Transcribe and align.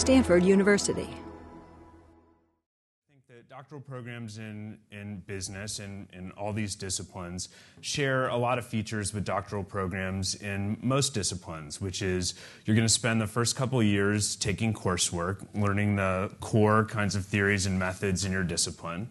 Stanford 0.00 0.42
University. 0.42 1.02
I 1.02 1.12
think 3.12 3.26
that 3.28 3.50
Doctoral 3.50 3.82
programs 3.82 4.38
in, 4.38 4.78
in 4.90 5.18
business 5.26 5.78
and 5.78 6.08
in 6.14 6.30
all 6.38 6.54
these 6.54 6.74
disciplines 6.74 7.50
share 7.82 8.28
a 8.28 8.36
lot 8.38 8.58
of 8.58 8.64
features 8.66 9.12
with 9.12 9.26
doctoral 9.26 9.62
programs 9.62 10.36
in 10.36 10.78
most 10.80 11.12
disciplines, 11.12 11.82
which 11.82 12.00
is 12.00 12.32
you're 12.64 12.74
going 12.74 12.88
to 12.88 12.92
spend 12.92 13.20
the 13.20 13.26
first 13.26 13.56
couple 13.56 13.82
years 13.82 14.36
taking 14.36 14.72
coursework, 14.72 15.46
learning 15.54 15.96
the 15.96 16.30
core 16.40 16.86
kinds 16.86 17.14
of 17.14 17.26
theories 17.26 17.66
and 17.66 17.78
methods 17.78 18.24
in 18.24 18.32
your 18.32 18.42
discipline. 18.42 19.06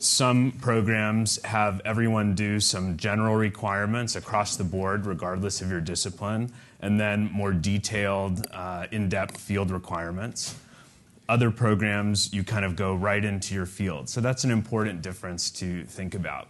Some 0.00 0.52
programs 0.52 1.40
have 1.44 1.80
everyone 1.84 2.34
do 2.34 2.58
some 2.58 2.96
general 2.96 3.36
requirements 3.36 4.16
across 4.16 4.56
the 4.56 4.64
board, 4.64 5.06
regardless 5.06 5.60
of 5.60 5.70
your 5.70 5.80
discipline, 5.80 6.52
and 6.80 6.98
then 6.98 7.30
more 7.30 7.52
detailed, 7.52 8.46
uh, 8.52 8.86
in 8.90 9.08
depth 9.08 9.36
field 9.36 9.70
requirements 9.70 10.56
other 11.30 11.52
programs, 11.52 12.32
you 12.32 12.42
kind 12.42 12.64
of 12.64 12.74
go 12.74 12.92
right 12.92 13.24
into 13.24 13.54
your 13.54 13.64
field. 13.64 14.08
So 14.08 14.20
that's 14.20 14.42
an 14.42 14.50
important 14.50 15.00
difference 15.00 15.48
to 15.52 15.84
think 15.84 16.16
about. 16.16 16.48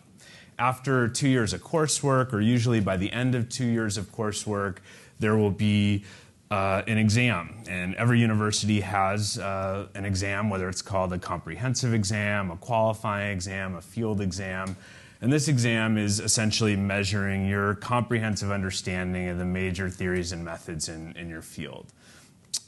After 0.59 1.07
two 1.07 1.29
years 1.29 1.53
of 1.53 1.63
coursework, 1.63 2.33
or 2.33 2.41
usually 2.41 2.81
by 2.81 2.97
the 2.97 3.13
end 3.13 3.35
of 3.35 3.51
two 3.51 3.67
years 3.67 3.99
of 3.99 4.11
coursework, 4.11 4.79
there 5.19 5.37
will 5.37 5.51
be 5.51 6.05
uh, 6.51 6.83
an 6.87 6.99
exam. 6.99 7.63
And 7.69 7.95
every 7.95 8.21
university 8.21 8.81
has 8.81 9.39
uh, 9.39 9.87
an 9.95 10.05
exam, 10.05 10.51
whether 10.51 10.69
it's 10.69 10.83
called 10.83 11.13
a 11.13 11.19
comprehensive 11.19 11.95
exam, 11.95 12.51
a 12.51 12.57
qualifying 12.57 13.33
exam, 13.33 13.77
a 13.77 13.81
field 13.81 14.21
exam. 14.21 14.77
And 15.21 15.33
this 15.33 15.49
exam 15.49 15.99
is 15.99 16.19
essentially 16.19 16.77
measuring 16.77 17.47
your 17.47 17.75
comprehensive 17.77 18.51
understanding 18.51 19.29
of 19.29 19.39
the 19.39 19.45
major 19.45 19.89
theories 19.91 20.33
and 20.33 20.45
methods 20.45 20.89
in, 20.89 21.13
in 21.17 21.29
your 21.29 21.43
field. 21.43 21.93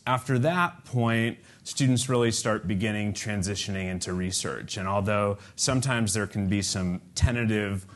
After 0.07 0.39
that 0.41 0.85
point, 0.85 1.39
students 1.65 2.09
really 2.09 2.30
start 2.30 2.69
beginning 2.69 3.15
transitioning 3.15 3.91
into 3.91 4.13
research. 4.13 4.77
And 4.77 4.87
although 4.87 5.39
sometimes 5.57 6.13
there 6.13 6.27
can 6.27 6.49
be 6.49 6.61
some 6.61 7.01
tentative 7.15 7.87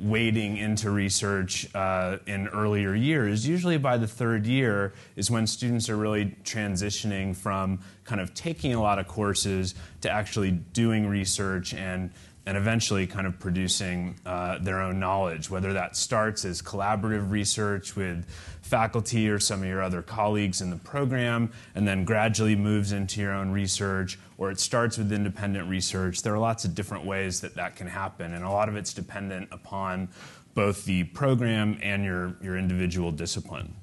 wading 0.00 0.56
into 0.56 0.90
research 0.90 1.68
uh, 1.74 2.18
in 2.26 2.48
earlier 2.48 2.94
years, 2.94 3.46
usually 3.46 3.78
by 3.78 3.96
the 3.96 4.06
third 4.06 4.46
year 4.46 4.92
is 5.16 5.30
when 5.30 5.46
students 5.46 5.88
are 5.88 5.96
really 5.96 6.36
transitioning 6.44 7.34
from 7.34 7.78
kind 8.04 8.20
of 8.20 8.34
taking 8.34 8.74
a 8.74 8.82
lot 8.82 8.98
of 8.98 9.06
courses 9.06 9.74
to 10.00 10.10
actually 10.10 10.50
doing 10.50 11.08
research 11.08 11.74
and 11.74 12.10
and 12.46 12.56
eventually 12.56 13.06
kind 13.06 13.26
of 13.26 13.38
producing 13.38 14.14
uh, 14.26 14.58
their 14.58 14.80
own 14.80 15.00
knowledge, 15.00 15.48
whether 15.48 15.72
that 15.72 15.96
starts 15.96 16.44
as 16.44 16.60
collaborative 16.60 17.30
research 17.30 17.96
with 17.96 18.28
faculty 18.60 19.28
or 19.28 19.38
some 19.38 19.62
of 19.62 19.68
your 19.68 19.82
other 19.82 20.02
colleagues 20.02 20.60
in 20.60 20.70
the 20.70 20.76
program, 20.76 21.50
and 21.74 21.86
then 21.86 22.04
gradually 22.04 22.56
moves 22.56 22.92
into 22.92 23.20
your 23.20 23.32
own 23.32 23.50
research, 23.50 24.18
or 24.36 24.50
it 24.50 24.60
starts 24.60 24.98
with 24.98 25.12
independent 25.12 25.68
research. 25.68 26.22
There 26.22 26.34
are 26.34 26.38
lots 26.38 26.64
of 26.64 26.74
different 26.74 27.04
ways 27.04 27.40
that 27.40 27.54
that 27.54 27.76
can 27.76 27.86
happen, 27.86 28.34
and 28.34 28.44
a 28.44 28.50
lot 28.50 28.68
of 28.68 28.76
it's 28.76 28.92
dependent 28.92 29.48
upon 29.52 30.08
both 30.54 30.84
the 30.84 31.04
program 31.04 31.78
and 31.82 32.04
your, 32.04 32.36
your 32.42 32.56
individual 32.56 33.10
discipline. 33.10 33.74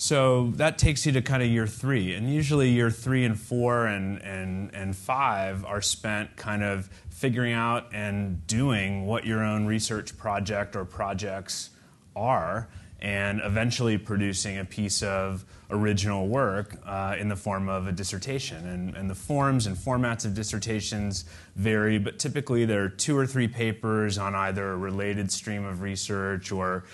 So 0.00 0.52
that 0.54 0.78
takes 0.78 1.04
you 1.06 1.10
to 1.10 1.22
kind 1.22 1.42
of 1.42 1.48
year 1.48 1.66
three. 1.66 2.14
And 2.14 2.32
usually 2.32 2.70
year 2.70 2.88
three 2.88 3.24
and 3.24 3.38
four 3.38 3.86
and, 3.86 4.22
and, 4.22 4.72
and 4.72 4.96
five 4.96 5.64
are 5.64 5.82
spent 5.82 6.36
kind 6.36 6.62
of 6.62 6.88
figuring 7.10 7.52
out 7.52 7.88
and 7.92 8.46
doing 8.46 9.06
what 9.06 9.26
your 9.26 9.42
own 9.42 9.66
research 9.66 10.16
project 10.16 10.76
or 10.76 10.84
projects 10.84 11.70
are 12.14 12.68
and 13.00 13.40
eventually 13.42 13.98
producing 13.98 14.58
a 14.58 14.64
piece 14.64 15.02
of 15.02 15.44
original 15.68 16.28
work 16.28 16.76
uh, 16.86 17.16
in 17.18 17.28
the 17.28 17.36
form 17.36 17.68
of 17.68 17.88
a 17.88 17.92
dissertation. 17.92 18.68
And, 18.68 18.96
and, 18.96 19.10
the 19.10 19.16
forms 19.16 19.66
and 19.66 19.76
formats 19.76 20.24
of 20.24 20.32
dissertations 20.32 21.24
vary, 21.56 21.98
but 21.98 22.20
typically 22.20 22.64
there 22.64 22.84
are 22.84 22.88
two 22.88 23.16
or 23.16 23.26
three 23.26 23.48
papers 23.48 24.16
on 24.16 24.36
either 24.36 24.72
a 24.72 24.76
related 24.76 25.32
stream 25.32 25.64
of 25.64 25.80
research 25.80 26.52
or 26.52 26.84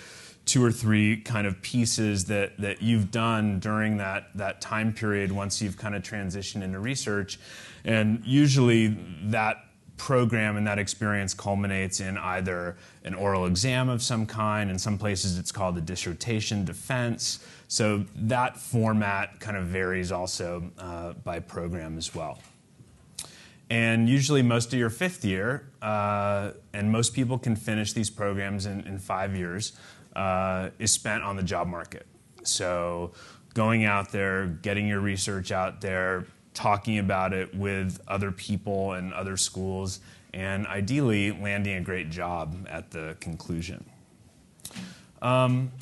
two 0.45 0.63
or 0.63 0.71
three 0.71 1.17
kind 1.17 1.47
of 1.47 1.61
pieces 1.63 2.27
that, 2.27 2.59
that 2.59 2.83
you've 2.83 3.11
done 3.11 3.59
during 3.61 3.97
that, 3.97 4.29
that 4.35 4.61
time 4.61 4.93
period 4.93 5.33
once 5.33 5.63
you've 5.63 5.79
kind 5.79 5.95
of 5.95 6.03
transitioned 6.03 6.63
into 6.63 6.79
research. 6.79 7.39
And 7.85 8.23
usually 8.25 8.89
that 9.25 9.65
program 9.97 10.57
and 10.57 10.67
that 10.67 10.79
experience 10.79 11.35
culminates 11.35 12.01
in 12.01 12.19
either 12.19 12.77
an 13.05 13.15
oral 13.15 13.47
exam 13.47 13.89
of 13.89 14.03
some 14.03 14.27
kind. 14.27 14.71
In 14.71 14.79
some 14.79 14.99
places, 14.99 15.39
it's 15.39 15.53
called 15.53 15.79
a 15.79 15.81
dissertation 15.81 16.65
defense. 16.65 17.47
So 17.69 18.05
that 18.17 18.57
format 18.57 19.41
kind 19.41 19.57
of 19.57 19.67
varies 19.67 20.13
also 20.13 20.71
uh, 20.79 21.13
by 21.13 21.41
program 21.41 21.97
as 21.97 22.15
well. 22.15 22.39
And 23.71 24.09
usually, 24.09 24.43
most 24.43 24.73
of 24.73 24.79
your 24.79 24.91
fifth 24.91 25.25
year, 25.25 25.71
uh, 25.81 26.51
and 26.73 26.93
most 26.93 27.15
people 27.15 27.39
can 27.39 27.57
finish 27.57 27.93
these 27.93 28.11
programs 28.11 28.67
in, 28.67 28.81
in 28.83 28.99
five 28.99 29.35
years 29.37 29.73
uh, 30.15 30.71
is 30.79 30.93
spent 30.93 31.23
on 31.23 31.37
the 31.37 31.43
job 31.43 31.67
market. 31.67 32.07
So 32.43 33.13
going 33.55 33.85
out 33.85 34.13
there, 34.13 34.47
getting 34.47 34.87
your 34.87 35.01
research 35.01 35.51
out 35.51 35.81
there, 35.81 36.27
talking 36.53 36.99
about 36.99 37.33
it 37.33 37.55
with 37.55 38.01
other 38.07 38.31
people 38.31 38.93
and 38.93 39.13
other 39.13 39.37
schools, 39.37 40.01
and 40.33 40.67
ideally 40.67 41.33
landing 41.33 41.77
a 41.77 41.81
great 41.81 42.11
job 42.11 42.67
at 42.71 42.91
the 42.91 43.17
conclusion. 43.21 43.85
Um, 45.23 45.73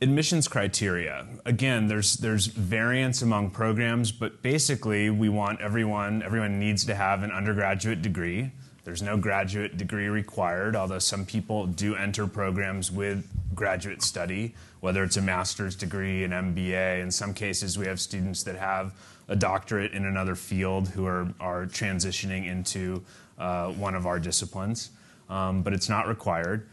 admissions 0.00 0.46
criteria. 0.46 1.26
Again, 1.44 1.88
there's 1.88 2.14
there's 2.14 2.46
variance 2.46 3.22
among 3.22 3.50
programs, 3.50 4.12
but 4.12 4.42
basically 4.42 5.10
we 5.10 5.28
want 5.28 5.60
everyone 5.60 6.22
everyone 6.22 6.58
needs 6.58 6.84
to 6.86 6.94
have 6.94 7.22
an 7.22 7.30
undergraduate 7.30 8.02
degree. 8.02 8.50
There's 8.84 9.02
no 9.02 9.16
graduate 9.16 9.76
degree 9.76 10.08
required, 10.08 10.76
although 10.76 11.00
some 11.00 11.26
people 11.26 11.66
do 11.66 11.96
enter 11.96 12.26
programs 12.28 12.92
with 12.92 13.26
graduate 13.52 14.00
study, 14.02 14.54
whether 14.80 15.02
it's 15.02 15.16
a 15.16 15.22
master's 15.22 15.74
degree, 15.74 16.22
an 16.22 16.30
MBA. 16.30 17.02
In 17.02 17.10
some 17.10 17.34
cases, 17.34 17.76
we 17.76 17.86
have 17.86 17.98
students 17.98 18.44
that 18.44 18.56
have 18.56 18.94
a 19.28 19.34
doctorate 19.34 19.92
in 19.92 20.04
another 20.04 20.36
field 20.36 20.88
who 20.88 21.04
are, 21.04 21.34
are 21.40 21.66
transitioning 21.66 22.46
into 22.46 23.02
uh, 23.38 23.72
one 23.72 23.96
of 23.96 24.06
our 24.06 24.20
disciplines, 24.20 24.90
um, 25.28 25.62
but 25.62 25.72
it's 25.72 25.88
not 25.88 26.06
required 26.06 26.68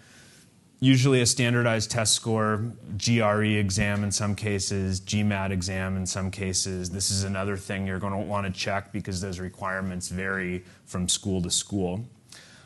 usually 0.84 1.22
a 1.22 1.26
standardized 1.26 1.90
test 1.90 2.12
score, 2.12 2.62
GRE 2.98 3.58
exam 3.58 4.04
in 4.04 4.12
some 4.12 4.36
cases, 4.36 5.00
GMAT 5.00 5.50
exam 5.50 5.96
in 5.96 6.06
some 6.06 6.30
cases. 6.30 6.90
This 6.90 7.10
is 7.10 7.24
another 7.24 7.56
thing 7.56 7.88
you're 7.88 8.00
going 8.00 8.12
to 8.12 8.20
want 8.20 8.46
to 8.46 8.52
check 8.52 8.92
because 8.92 9.22
those 9.22 9.40
requirements 9.40 10.10
vary 10.10 10.66
from 10.86 11.08
school 11.08 11.42
to 11.44 11.50
school. 11.50 12.04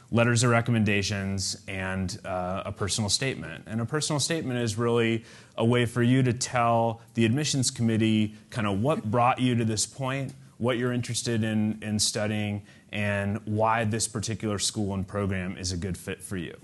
Letters 0.10 0.44
of 0.44 0.50
recommendations 0.50 1.62
and 1.68 2.20
uh, 2.26 2.64
a 2.66 2.72
personal 2.72 3.08
statement. 3.08 3.66
And 3.68 3.82
a 3.82 3.86
personal 3.86 4.20
statement 4.20 4.62
is 4.62 4.80
really 4.80 5.24
a 5.56 5.64
way 5.64 5.86
for 5.86 6.02
you 6.02 6.24
to 6.24 6.34
tell 6.34 7.02
the 7.14 7.24
admissions 7.24 7.70
committee 7.70 8.34
kind 8.50 8.66
of 8.66 8.82
what 8.82 9.12
brought 9.12 9.40
you 9.40 9.54
to 9.54 9.64
this 9.66 9.86
point, 9.86 10.34
what 10.58 10.80
you're 10.80 10.94
interested 10.94 11.44
in, 11.44 11.78
in 11.84 12.00
studying, 12.00 12.64
and 12.92 13.40
why 13.46 13.84
this 13.84 14.08
particular 14.08 14.58
school 14.58 14.96
and 14.96 15.08
program 15.08 15.56
is 15.56 15.72
a 15.72 15.78
good 15.78 15.96
fit 15.96 16.24
for 16.24 16.36
you. 16.38 16.58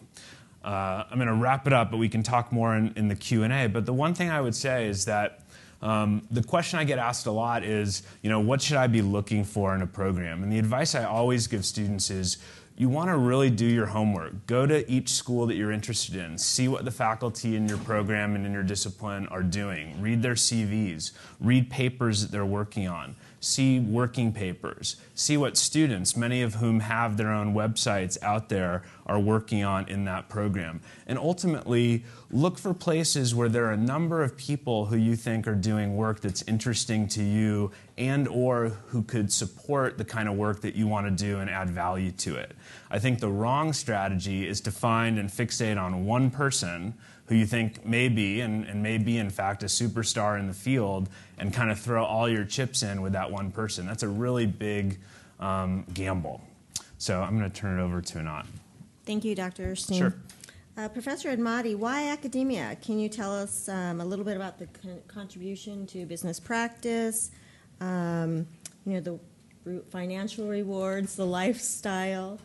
Uh, 0.63 1.03
I'm 1.09 1.17
going 1.17 1.27
to 1.27 1.33
wrap 1.33 1.67
it 1.67 1.73
up, 1.73 1.91
but 1.91 1.97
we 1.97 2.09
can 2.09 2.23
talk 2.23 2.51
more 2.51 2.75
in, 2.75 2.93
in 2.95 3.07
the 3.07 3.15
Q&A. 3.15 3.67
But 3.67 3.85
the 3.85 3.93
one 3.93 4.13
thing 4.13 4.29
I 4.29 4.39
would 4.39 4.55
say 4.55 4.87
is 4.87 5.05
that 5.05 5.41
um, 5.81 6.25
the 6.31 6.41
question 6.41 6.79
I 6.79 6.85
get 6.85 6.97
asked 6.97 7.25
a 7.25 7.31
lot 7.31 7.63
is, 7.63 8.03
you 8.21 8.29
know, 8.29 8.39
what 8.39 8.61
should 8.61 8.77
I 8.77 8.87
be 8.87 9.01
looking 9.01 9.43
for 9.43 9.75
in 9.75 9.81
a 9.81 9.87
program? 9.87 10.41
And 10.41 10.51
the 10.51 10.59
advice 10.59 10.95
I 10.95 11.03
always 11.03 11.47
give 11.47 11.65
students 11.65 12.09
is, 12.09 12.37
you 12.75 12.89
want 12.89 13.09
to 13.09 13.17
really 13.17 13.51
do 13.51 13.67
your 13.67 13.85
homework. 13.85 14.47
Go 14.47 14.65
to 14.65 14.89
each 14.89 15.09
school 15.09 15.45
that 15.45 15.55
you're 15.55 15.71
interested 15.71 16.15
in. 16.15 16.37
See 16.39 16.67
what 16.67 16.85
the 16.85 16.91
faculty 16.91 17.55
in 17.55 17.67
your 17.67 17.77
program 17.79 18.35
and 18.35 18.47
in 18.47 18.51
your 18.51 18.63
discipline 18.63 19.27
are 19.27 19.43
doing. 19.43 20.01
Read 20.01 20.23
their 20.23 20.33
CVs. 20.33 21.11
Read 21.39 21.69
papers 21.69 22.21
that 22.21 22.31
they're 22.31 22.45
working 22.45 22.87
on 22.87 23.15
see 23.43 23.79
working 23.79 24.31
papers, 24.31 24.95
see 25.15 25.37
what 25.37 25.57
students, 25.57 26.15
many 26.15 26.41
of 26.41 26.55
whom 26.55 26.79
have 26.79 27.17
their 27.17 27.31
own 27.31 27.53
websites 27.53 28.21
out 28.21 28.49
there, 28.49 28.83
are 29.05 29.19
working 29.19 29.63
on 29.63 29.87
in 29.89 30.05
that 30.05 30.29
program. 30.29 30.79
And 31.05 31.19
ultimately, 31.19 32.03
look 32.31 32.57
for 32.57 32.73
places 32.73 33.35
where 33.35 33.49
there 33.49 33.65
are 33.65 33.71
a 33.71 33.77
number 33.77 34.23
of 34.23 34.37
people 34.37 34.85
who 34.85 34.95
you 34.95 35.15
think 35.15 35.47
are 35.47 35.55
doing 35.55 35.95
work 35.97 36.21
that's 36.21 36.41
interesting 36.43 37.07
to 37.09 37.23
you 37.23 37.71
and 37.97 38.27
or 38.27 38.69
who 38.87 39.03
could 39.03 39.31
support 39.31 39.97
the 39.97 40.05
kind 40.05 40.29
of 40.29 40.35
work 40.35 40.61
that 40.61 40.75
you 40.75 40.87
want 40.87 41.05
to 41.05 41.11
do 41.11 41.39
and 41.39 41.49
add 41.49 41.69
value 41.69 42.11
to 42.11 42.35
it. 42.35 42.53
I 42.89 42.99
think 42.99 43.19
the 43.19 43.29
wrong 43.29 43.73
strategy 43.73 44.47
is 44.47 44.61
to 44.61 44.71
find 44.71 45.19
and 45.19 45.29
fixate 45.29 45.79
on 45.79 46.05
one 46.05 46.31
person 46.31 46.93
who 47.27 47.35
you 47.35 47.45
think 47.45 47.85
may 47.85 48.09
be, 48.09 48.41
and, 48.41 48.65
and 48.65 48.83
may 48.83 48.97
be 48.97 49.17
in 49.17 49.29
fact, 49.29 49.63
a 49.63 49.67
superstar 49.67 50.39
in 50.39 50.47
the 50.47 50.53
field, 50.53 51.09
and 51.37 51.53
kind 51.53 51.71
of 51.71 51.79
throw 51.79 52.03
all 52.03 52.29
your 52.29 52.45
chips 52.45 52.83
in 52.83 53.01
with 53.01 53.13
that 53.13 53.31
one 53.31 53.51
person. 53.51 53.85
That's 53.85 54.03
a 54.03 54.07
really 54.07 54.45
big 54.45 54.99
um, 55.39 55.85
gamble. 55.93 56.41
So 56.97 57.21
I'm 57.21 57.37
going 57.37 57.49
to 57.49 57.55
turn 57.55 57.79
it 57.79 57.83
over 57.83 58.01
to 58.01 58.19
Anat. 58.19 58.45
Thank 59.05 59.25
you, 59.25 59.35
Dr. 59.35 59.75
Steen. 59.75 59.99
Sure. 59.99 60.15
Uh, 60.75 60.87
Professor 60.87 61.35
Admati, 61.35 61.75
why 61.75 62.07
academia? 62.09 62.75
Can 62.81 62.97
you 62.97 63.07
tell 63.07 63.33
us 63.33 63.69
um, 63.69 64.01
a 64.01 64.05
little 64.05 64.25
bit 64.25 64.35
about 64.35 64.57
the 64.57 64.65
con- 64.67 65.01
contribution 65.07 65.85
to 65.87 66.05
business 66.05 66.39
practice? 66.39 67.29
Um, 67.79 68.47
you 68.85 68.93
know, 68.93 69.19
the 69.65 69.81
financial 69.91 70.47
rewards, 70.47 71.15
the 71.15 71.25
lifestyle, 71.25 72.39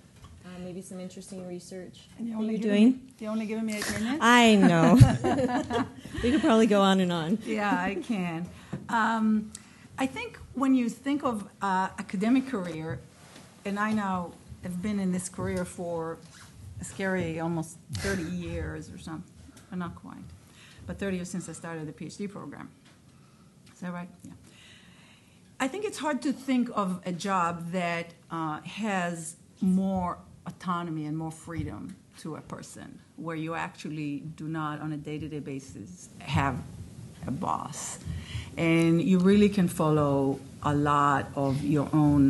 uh, 0.48 0.58
maybe 0.64 0.80
some 0.80 1.00
interesting 1.00 1.46
research. 1.46 2.00
And 2.18 2.28
you're 2.28 2.38
only 2.38 2.54
you're 2.54 2.62
doing. 2.62 3.00
You're 3.18 3.30
only 3.30 3.46
giving 3.46 3.66
me 3.66 3.76
eight 3.76 3.92
minutes. 3.92 4.18
I 4.20 4.54
know. 4.54 4.94
we 6.22 6.30
could 6.30 6.40
probably 6.40 6.66
go 6.66 6.80
on 6.80 7.00
and 7.00 7.12
on. 7.12 7.38
yeah, 7.44 7.70
I 7.70 7.96
can. 7.96 8.48
Um, 8.88 9.50
I 9.98 10.06
think 10.06 10.38
when 10.54 10.74
you 10.74 10.88
think 10.88 11.24
of 11.24 11.48
uh, 11.60 11.88
academic 11.98 12.48
career, 12.48 13.00
and 13.64 13.78
I 13.78 13.92
now 13.92 14.32
have 14.62 14.80
been 14.80 15.00
in 15.00 15.12
this 15.12 15.28
career 15.28 15.64
for 15.64 16.18
a 16.80 16.84
scary 16.84 17.40
almost 17.40 17.76
30 17.94 18.22
years 18.22 18.90
or 18.90 18.98
something, 18.98 19.32
or 19.72 19.76
not 19.76 19.94
quite, 19.96 20.16
but 20.86 20.98
30 20.98 21.16
years 21.16 21.30
since 21.30 21.48
I 21.48 21.52
started 21.52 21.86
the 21.86 21.92
PhD 21.92 22.30
program. 22.30 22.70
Is 23.74 23.80
that 23.80 23.92
right? 23.92 24.08
Yeah. 24.24 24.32
I 25.60 25.66
think 25.66 25.84
it's 25.84 25.98
hard 25.98 26.22
to 26.22 26.32
think 26.32 26.70
of 26.74 27.00
a 27.04 27.12
job 27.12 27.72
that 27.72 28.14
uh, 28.30 28.60
has 28.60 29.34
more 29.60 30.18
autonomy 30.48 31.04
and 31.06 31.16
more 31.16 31.30
freedom 31.30 31.94
to 32.22 32.36
a 32.36 32.40
person, 32.40 32.98
where 33.16 33.36
you 33.36 33.54
actually 33.54 34.20
do 34.40 34.46
not, 34.48 34.80
on 34.80 34.92
a 34.92 34.96
day 34.96 35.18
to 35.18 35.28
day 35.28 35.38
basis, 35.40 36.08
have 36.18 36.56
a 37.26 37.30
boss. 37.30 37.98
And 38.56 39.00
you 39.00 39.18
really 39.30 39.48
can 39.48 39.68
follow 39.68 40.40
a 40.62 40.74
lot 40.74 41.26
of 41.36 41.62
your 41.64 41.88
own 41.92 42.24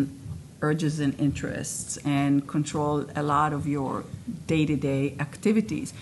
urges 0.61 1.01
and 1.01 1.19
interests 1.19 1.99
and 2.05 2.47
control 2.47 3.07
a 3.15 3.23
lot 3.23 3.53
of 3.53 3.67
your 3.67 4.05
day 4.47 4.67
to 4.67 4.77
day 4.77 5.15
activities. 5.21 5.95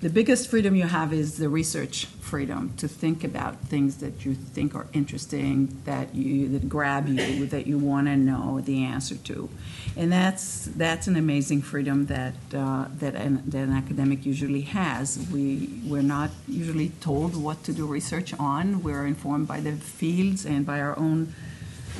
The 0.00 0.08
biggest 0.08 0.48
freedom 0.48 0.74
you 0.74 0.86
have 0.86 1.12
is 1.12 1.36
the 1.36 1.50
research 1.50 2.06
freedom 2.06 2.72
to 2.78 2.88
think 2.88 3.22
about 3.22 3.58
things 3.68 3.98
that 3.98 4.24
you 4.24 4.34
think 4.34 4.74
are 4.74 4.86
interesting, 4.94 5.78
that 5.84 6.14
you 6.14 6.48
that 6.48 6.70
grab 6.70 7.06
you, 7.06 7.44
that 7.48 7.66
you 7.66 7.76
want 7.76 8.06
to 8.06 8.16
know 8.16 8.62
the 8.62 8.82
answer 8.82 9.16
to, 9.16 9.50
and 9.98 10.10
that's 10.10 10.70
that's 10.74 11.06
an 11.06 11.16
amazing 11.16 11.60
freedom 11.60 12.06
that 12.06 12.32
uh, 12.54 12.86
that, 12.98 13.14
an, 13.14 13.42
that 13.46 13.64
an 13.64 13.74
academic 13.74 14.24
usually 14.24 14.62
has. 14.62 15.18
We 15.30 15.68
we're 15.84 16.00
not 16.00 16.30
usually 16.48 16.92
told 17.02 17.36
what 17.36 17.62
to 17.64 17.72
do 17.74 17.86
research 17.86 18.32
on. 18.38 18.82
We're 18.82 19.04
informed 19.04 19.48
by 19.48 19.60
the 19.60 19.72
fields 19.72 20.46
and 20.46 20.64
by 20.64 20.80
our 20.80 20.98
own 20.98 21.34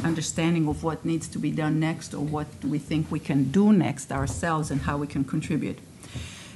understanding 0.02 0.69
of 0.69 0.82
what 0.82 1.05
needs 1.05 1.29
to 1.29 1.38
be 1.38 1.50
done 1.50 1.79
next 1.79 2.14
or 2.14 2.25
what 2.25 2.47
we 2.64 2.79
think 2.79 3.11
we 3.11 3.20
can 3.20 3.50
do 3.50 3.75
next 3.75 4.11
ourselves 4.11 4.70
and 4.70 4.81
how 4.81 4.97
we 4.97 5.06
can 5.06 5.23
contribute. 5.23 5.79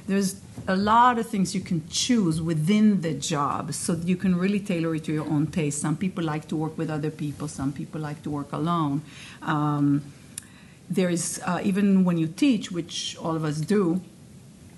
There's 0.07 0.39
a 0.67 0.75
lot 0.75 1.17
of 1.17 1.27
things 1.27 1.55
you 1.55 1.61
can 1.61 1.87
choose 1.89 2.41
within 2.41 3.01
the 3.01 3.13
job 3.13 3.73
so 3.73 3.93
you 3.93 4.15
can 4.15 4.37
really 4.37 4.59
tailor 4.59 4.95
it 4.95 5.03
to 5.05 5.13
your 5.13 5.25
own 5.25 5.47
taste. 5.47 5.81
Some 5.81 5.97
people 5.97 6.23
like 6.23 6.47
to 6.49 6.55
work 6.55 6.77
with 6.77 6.89
other 6.89 7.09
people, 7.09 7.47
some 7.47 7.73
people 7.73 8.01
like 8.01 8.21
to 8.23 8.29
work 8.29 8.51
alone. 8.51 9.01
Um, 9.41 10.03
there 10.89 11.09
is, 11.09 11.41
uh, 11.45 11.59
even 11.63 12.03
when 12.03 12.17
you 12.17 12.27
teach, 12.27 12.71
which 12.71 13.17
all 13.17 13.35
of 13.35 13.43
us 13.43 13.57
do, 13.59 14.01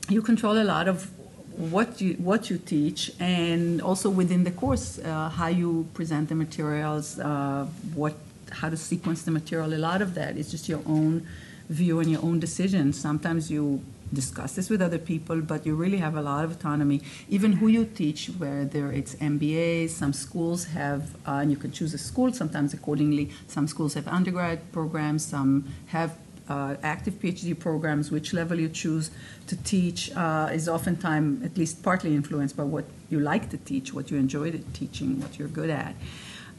you 0.09 0.21
control 0.21 0.57
a 0.57 0.63
lot 0.63 0.87
of 0.87 1.11
what 1.57 1.99
you 1.99 2.13
what 2.13 2.51
you 2.51 2.57
teach 2.57 3.11
and 3.19 3.81
also 3.81 4.11
within 4.11 4.43
the 4.43 4.51
course 4.51 4.99
uh, 4.99 5.27
how 5.29 5.47
you 5.47 5.87
present 5.95 6.29
the 6.29 6.35
materials 6.35 7.17
uh, 7.17 7.65
what 7.95 8.13
how 8.51 8.69
to 8.69 8.77
sequence 8.77 9.23
the 9.23 9.31
material 9.31 9.73
a 9.73 9.75
lot 9.75 9.99
of 9.99 10.13
that 10.13 10.37
is 10.37 10.51
just 10.51 10.69
your 10.69 10.81
own 10.85 11.27
view 11.69 11.99
and 11.99 12.11
your 12.11 12.23
own 12.23 12.39
decision 12.39 12.93
sometimes 12.93 13.49
you 13.49 13.81
discuss 14.13 14.55
this 14.55 14.69
with 14.69 14.81
other 14.81 14.97
people 14.97 15.41
but 15.41 15.65
you 15.65 15.75
really 15.75 15.97
have 15.97 16.15
a 16.15 16.21
lot 16.21 16.43
of 16.43 16.51
autonomy. 16.51 17.01
Even 17.29 17.53
who 17.53 17.67
you 17.67 17.85
teach 17.85 18.27
whether 18.37 18.91
it's 18.91 19.15
MBA, 19.15 19.89
some 19.89 20.13
schools 20.13 20.65
have 20.65 21.15
uh, 21.27 21.41
and 21.41 21.51
you 21.51 21.57
can 21.57 21.71
choose 21.71 21.93
a 21.93 21.97
school 21.97 22.33
sometimes 22.33 22.73
accordingly. 22.73 23.31
Some 23.47 23.67
schools 23.67 23.93
have 23.95 24.07
undergrad 24.07 24.71
programs 24.71 25.25
some 25.25 25.65
have 25.87 26.17
uh, 26.49 26.75
active 26.83 27.15
PhD 27.15 27.57
programs, 27.57 28.11
which 28.11 28.33
level 28.33 28.59
you 28.59 28.69
choose 28.69 29.11
to 29.47 29.55
teach 29.63 30.15
uh, 30.15 30.49
is 30.53 30.69
oftentimes 30.69 31.43
at 31.43 31.57
least 31.57 31.83
partly 31.83 32.15
influenced 32.15 32.55
by 32.55 32.63
what 32.63 32.85
you 33.09 33.19
like 33.19 33.49
to 33.49 33.57
teach, 33.57 33.93
what 33.93 34.11
you 34.11 34.17
enjoy 34.17 34.51
teaching, 34.73 35.19
what 35.19 35.37
you're 35.37 35.47
good 35.47 35.69
at. 35.69 35.95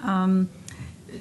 Um, 0.00 0.48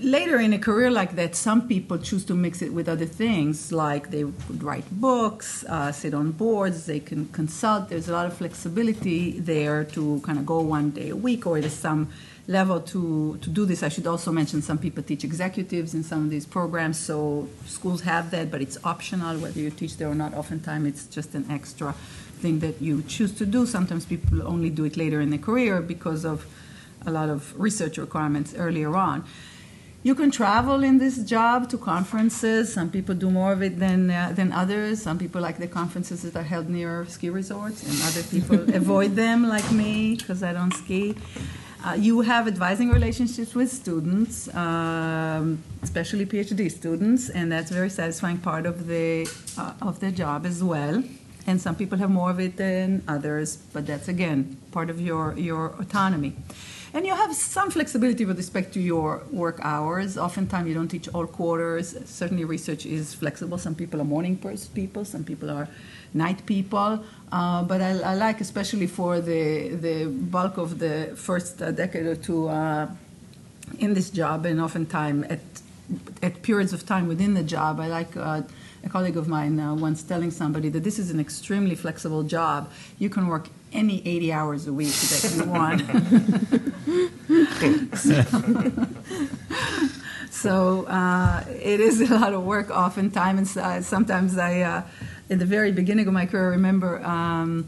later 0.02 0.40
in 0.40 0.54
a 0.54 0.60
career 0.60 0.92
like 0.92 1.16
that, 1.16 1.36
some 1.36 1.68
people 1.68 1.98
choose 1.98 2.26
to 2.26 2.34
mix 2.34 2.62
it 2.62 2.74
with 2.74 2.90
other 2.90 3.06
things, 3.06 3.72
like 3.72 4.12
they 4.12 4.24
could 4.48 4.64
write 4.64 4.86
books, 4.92 5.64
uh, 5.66 5.92
sit 5.92 6.14
on 6.14 6.32
boards, 6.32 6.86
they 6.86 7.00
can 7.00 7.28
consult. 7.30 7.90
There's 7.90 8.10
a 8.10 8.14
lot 8.14 8.26
of 8.26 8.36
flexibility 8.36 9.40
there 9.40 9.84
to 9.86 10.22
kind 10.22 10.38
of 10.40 10.46
go 10.46 10.60
one 10.60 10.92
day 10.92 11.10
a 11.10 11.16
week, 11.16 11.48
or 11.48 11.60
there's 11.60 11.74
some 11.74 12.10
level 12.48 12.80
to, 12.80 13.38
to 13.42 13.50
do 13.50 13.66
this. 13.66 13.84
I 13.84 13.90
should 13.90 14.08
also 14.08 14.32
mention 14.32 14.62
some 14.62 14.78
people 14.78 15.04
teach 15.04 15.24
executives 15.24 15.94
in 15.94 16.04
some 16.04 16.24
of 16.26 16.30
these 16.30 16.46
programs, 16.46 16.98
so 16.98 17.48
schools 17.66 18.02
have 18.02 18.32
that, 18.32 18.52
but 18.52 18.62
it's 18.62 18.78
optional 18.84 19.38
whether 19.40 19.60
you 19.60 19.70
teach 19.70 19.98
there 19.98 20.10
or 20.10 20.16
not. 20.16 20.34
Oftentimes, 20.34 20.88
it's 20.88 21.06
just 21.08 21.34
an 21.36 21.46
extra 21.50 21.94
thing 22.40 22.60
that 22.60 22.82
you 22.82 23.04
choose 23.04 23.34
to 23.34 23.46
do. 23.46 23.66
Sometimes 23.66 24.06
people 24.06 24.46
only 24.46 24.70
do 24.70 24.86
it 24.86 24.96
later 24.98 25.22
in 25.22 25.30
their 25.30 25.40
career 25.40 25.82
because 25.82 26.26
of 26.26 26.46
a 27.06 27.12
lot 27.12 27.30
of 27.30 27.58
research 27.60 27.98
requirements 27.98 28.54
earlier 28.58 28.96
on. 28.96 29.24
You 30.04 30.16
can 30.16 30.32
travel 30.32 30.84
in 30.84 31.00
this 31.00 31.18
job 31.18 31.70
to 31.70 31.78
conferences. 31.78 32.72
Some 32.72 32.90
people 32.90 33.16
do 33.16 33.30
more 33.30 33.52
of 33.52 33.62
it 33.62 33.80
than 33.80 34.12
uh, 34.12 34.32
than 34.34 34.52
others. 34.52 35.02
Some 35.02 35.18
people 35.18 35.42
like 35.42 35.58
the 35.58 35.68
conferences 35.68 36.22
that 36.22 36.36
are 36.36 36.44
held 36.44 36.70
near 36.70 37.06
ski 37.08 37.30
resorts, 37.30 37.84
and 37.84 37.96
other 38.04 38.24
people 38.24 38.76
avoid 38.82 39.16
them, 39.16 39.50
like 39.50 39.70
me, 39.72 40.16
because 40.16 40.44
I 40.44 40.54
don't 40.54 40.74
ski. 40.74 41.16
Uh, 41.84 41.94
you 41.94 42.22
have 42.22 42.48
advising 42.48 42.90
relationships 42.90 43.54
with 43.54 43.72
students, 43.72 44.54
um, 44.56 45.64
especially 45.82 46.26
PhD 46.26 46.72
students, 46.72 47.30
and 47.30 47.52
that's 47.52 47.72
a 47.72 47.74
very 47.74 47.90
satisfying 47.90 48.38
part 48.38 48.66
of 48.66 48.88
the 48.88 49.28
uh, 49.58 49.74
of 49.82 50.00
the 50.00 50.12
job 50.12 50.46
as 50.46 50.64
well. 50.64 51.04
And 51.48 51.62
some 51.62 51.76
people 51.76 51.98
have 51.98 52.10
more 52.10 52.30
of 52.30 52.40
it 52.40 52.58
than 52.58 53.04
others, 53.08 53.58
but 53.74 53.88
that's 53.88 54.08
again 54.08 54.58
part 54.72 54.90
of 54.90 55.02
your 55.02 55.34
your 55.38 55.76
autonomy. 55.80 56.36
And 56.98 57.06
you 57.06 57.14
have 57.14 57.36
some 57.36 57.70
flexibility 57.70 58.26
with 58.26 58.38
respect 58.38 58.74
to 58.74 58.80
your 58.80 59.22
work 59.32 59.60
hours. 59.62 60.18
Oftentimes, 60.18 60.68
you 60.68 60.74
don't 60.74 60.88
teach 60.88 61.08
all 61.10 61.28
quarters. 61.28 61.96
Certainly, 62.06 62.46
research 62.46 62.88
is 62.88 63.14
flexible. 63.14 63.60
Some 63.60 63.76
people 63.76 64.02
are 64.02 64.04
morning 64.04 64.36
people, 64.74 65.06
some 65.06 65.24
people 65.24 65.52
are 65.52 65.70
night 66.16 66.44
people. 66.48 67.04
Uh, 67.32 67.62
but 67.62 67.82
I, 67.82 68.00
I, 68.00 68.16
like, 68.16 68.42
especially 68.42 68.88
for 68.88 69.22
the, 69.22 69.76
the 69.76 70.06
bulk 70.08 70.58
of 70.58 70.80
the 70.80 71.14
first 71.16 71.62
uh, 71.62 71.70
decade 71.70 72.08
or 72.08 72.16
two 72.16 72.48
uh, 72.48 72.90
in 73.78 73.94
this 73.94 74.10
job, 74.10 74.48
and 74.48 74.60
oftentimes 74.60 75.28
at, 75.28 75.42
at 76.24 76.42
periods 76.42 76.74
of 76.74 76.84
time 76.88 77.08
within 77.08 77.36
the 77.36 77.44
job, 77.44 77.80
I 77.80 77.90
like 77.90 78.18
uh, 78.18 78.42
a 78.84 78.90
colleague 78.90 79.18
of 79.18 79.28
mine 79.28 79.60
uh, 79.60 79.76
once 79.76 80.02
telling 80.02 80.32
somebody 80.32 80.70
that 80.70 80.84
this 80.84 80.98
is 80.98 81.12
an 81.12 81.20
extremely 81.20 81.76
flexible 81.76 82.24
job. 82.24 82.72
You 82.98 83.12
can 83.12 83.28
work 83.28 83.50
any 83.74 84.06
80 84.08 84.34
hours 84.34 84.68
a 84.68 84.74
week 84.74 84.94
that 84.94 85.34
you 85.36 85.44
want. 85.56 85.82
so, 90.32 90.86
uh, 90.86 91.44
it 91.50 91.80
is 91.80 92.02
a 92.02 92.14
lot 92.14 92.34
of 92.34 92.44
work 92.44 92.70
oftentimes, 92.70 93.58
and 93.58 93.86
sometimes 93.86 94.38
I 94.38 94.84
in 95.30 95.40
the 95.40 95.46
very 95.46 95.72
beginning 95.72 96.08
of 96.08 96.14
my 96.14 96.26
career, 96.26 96.48
I 96.48 96.52
remember 96.52 97.04
um, 97.04 97.68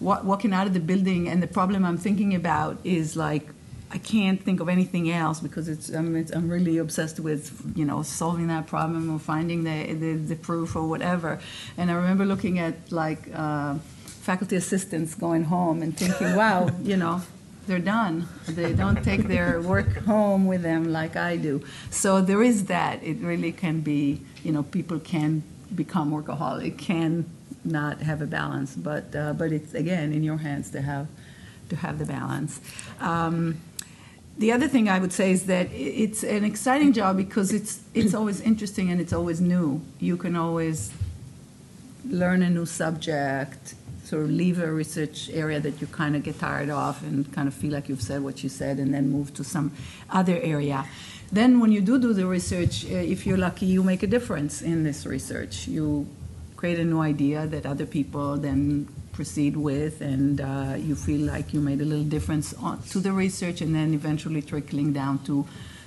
walking 0.00 0.52
out 0.52 0.66
of 0.66 0.74
the 0.74 0.80
building, 0.80 1.28
and 1.28 1.42
the 1.42 1.46
problem 1.46 1.84
I'm 1.84 1.98
thinking 1.98 2.34
about 2.34 2.78
is 2.84 3.16
like 3.16 3.48
I 3.90 3.98
can't 3.98 4.42
think 4.42 4.58
of 4.60 4.68
anything 4.68 5.10
else 5.10 5.38
because 5.38 5.68
it's, 5.68 5.94
um, 5.94 6.16
it's, 6.16 6.32
I'm 6.32 6.50
really 6.50 6.78
obsessed 6.78 7.20
with 7.20 7.72
you 7.76 7.84
know 7.84 8.02
solving 8.02 8.48
that 8.48 8.66
problem 8.66 9.12
or 9.14 9.18
finding 9.18 9.64
the, 9.64 9.94
the, 9.94 10.14
the 10.14 10.36
proof 10.36 10.74
or 10.76 10.86
whatever. 10.88 11.40
And 11.76 11.90
I 11.90 11.94
remember 11.94 12.24
looking 12.24 12.58
at 12.58 12.90
like 12.90 13.28
uh, 13.34 13.76
faculty 14.24 14.56
assistants 14.56 15.14
going 15.14 15.44
home 15.44 15.82
and 15.82 15.96
thinking, 15.96 16.34
wow, 16.34 16.70
you 16.82 16.96
know. 16.96 17.22
They're 17.66 17.78
done. 17.78 18.28
They 18.46 18.74
don't 18.74 19.02
take 19.02 19.22
their 19.26 19.58
work 19.58 19.90
home 20.04 20.46
with 20.46 20.62
them 20.62 20.92
like 20.92 21.16
I 21.16 21.38
do. 21.38 21.64
So 21.88 22.20
there 22.20 22.42
is 22.42 22.66
that. 22.66 23.02
It 23.02 23.16
really 23.20 23.52
can 23.52 23.80
be, 23.80 24.20
you 24.42 24.52
know, 24.52 24.64
people 24.64 24.98
can 24.98 25.42
become 25.74 26.12
workaholic 26.12 26.76
can 26.76 27.24
not 27.64 28.02
have 28.02 28.20
a 28.20 28.26
balance, 28.26 28.76
but 28.76 29.14
uh, 29.16 29.32
but 29.32 29.52
it's 29.52 29.74
again 29.74 30.12
in 30.12 30.22
your 30.22 30.38
hands 30.38 30.70
to 30.70 30.82
have 30.82 31.06
to 31.70 31.76
have 31.76 31.98
the 31.98 32.04
balance. 32.04 32.60
Um, 33.00 33.60
the 34.36 34.52
other 34.52 34.68
thing 34.68 34.88
I 34.88 34.98
would 34.98 35.12
say 35.12 35.30
is 35.30 35.46
that 35.46 35.68
it's 35.72 36.22
an 36.22 36.44
exciting 36.44 36.92
job 36.92 37.16
because 37.16 37.52
it's 37.52 37.80
it's 37.94 38.14
always 38.14 38.40
interesting 38.40 38.90
and 38.90 39.00
it's 39.00 39.12
always 39.12 39.40
new. 39.40 39.80
You 40.00 40.16
can 40.16 40.36
always 40.36 40.92
learn 42.06 42.42
a 42.42 42.50
new 42.50 42.66
subject, 42.66 43.74
sort 44.04 44.22
of 44.22 44.30
leave 44.30 44.60
a 44.60 44.70
research 44.70 45.30
area 45.32 45.58
that 45.60 45.80
you 45.80 45.86
kind 45.86 46.14
of 46.14 46.22
get 46.22 46.38
tired 46.38 46.70
of 46.70 47.02
and 47.02 47.32
kind 47.32 47.48
of 47.48 47.54
feel 47.54 47.72
like 47.72 47.88
you've 47.88 48.02
said 48.02 48.22
what 48.22 48.42
you 48.42 48.48
said, 48.48 48.78
and 48.78 48.92
then 48.92 49.10
move 49.10 49.32
to 49.34 49.44
some 49.44 49.72
other 50.10 50.38
area. 50.40 50.84
Then, 51.32 51.58
when 51.58 51.72
you 51.72 51.80
do 51.80 51.98
do 51.98 52.12
the 52.12 52.26
research, 52.26 52.84
uh, 52.84 52.94
if 52.94 53.26
you're 53.26 53.38
lucky, 53.38 53.66
you 53.66 53.82
make 53.82 54.02
a 54.02 54.06
difference 54.06 54.62
in 54.62 54.84
this 54.84 55.06
research. 55.06 55.66
You 55.66 56.06
create 56.56 56.78
a 56.78 56.84
new 56.84 57.00
idea 57.00 57.46
that 57.46 57.66
other 57.66 57.86
people 57.86 58.36
then 58.36 58.88
proceed 59.12 59.56
with, 59.56 60.00
and 60.00 60.40
uh, 60.40 60.74
you 60.78 60.94
feel 60.94 61.22
like 61.22 61.54
you 61.54 61.60
made 61.60 61.80
a 61.80 61.84
little 61.84 62.04
difference 62.04 62.54
to 62.90 62.98
the 63.00 63.12
research, 63.12 63.60
and 63.62 63.74
then 63.74 63.94
eventually 63.94 64.42
trickling 64.42 64.92
down 64.92 65.18
to 65.24 65.46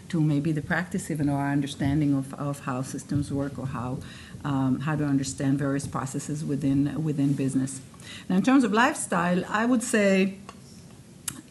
to 0.10 0.22
maybe 0.22 0.54
the 0.54 0.62
practice 0.62 1.12
even 1.12 1.28
or 1.30 1.38
our 1.38 1.52
understanding 1.52 2.14
of, 2.16 2.34
of 2.36 2.62
how 2.62 2.82
systems 2.82 3.32
work 3.32 3.60
or 3.60 3.68
how 3.68 3.98
um, 4.44 4.80
how 4.80 4.96
to 4.96 5.04
understand 5.04 5.58
various 5.60 5.86
processes 5.88 6.44
within 6.46 7.04
within 7.04 7.34
business. 7.34 7.82
Now, 8.30 8.36
in 8.38 8.44
terms 8.44 8.64
of 8.64 8.74
lifestyle, 8.74 9.44
I 9.50 9.66
would 9.66 9.84
say 9.84 10.36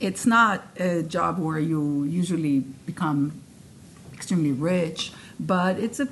it's 0.00 0.26
not 0.26 0.64
a 0.78 1.02
job 1.02 1.38
where 1.38 1.58
you 1.58 2.04
usually 2.04 2.60
become 2.60 3.40
extremely 4.12 4.52
rich, 4.52 5.12
but 5.40 5.78
it's 5.78 6.00
a 6.00 6.08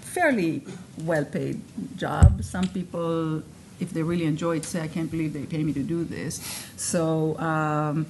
fairly 0.00 0.62
well-paid 0.98 1.60
job. 1.96 2.42
Some 2.44 2.68
people, 2.68 3.42
if 3.80 3.90
they 3.90 4.02
really 4.02 4.24
enjoy 4.24 4.56
it, 4.58 4.64
say, 4.64 4.80
"I 4.82 4.88
can't 4.88 5.10
believe 5.10 5.32
they 5.32 5.46
pay 5.46 5.62
me 5.62 5.72
to 5.72 5.82
do 5.82 6.04
this." 6.04 6.40
So. 6.76 7.38
Um, 7.38 8.06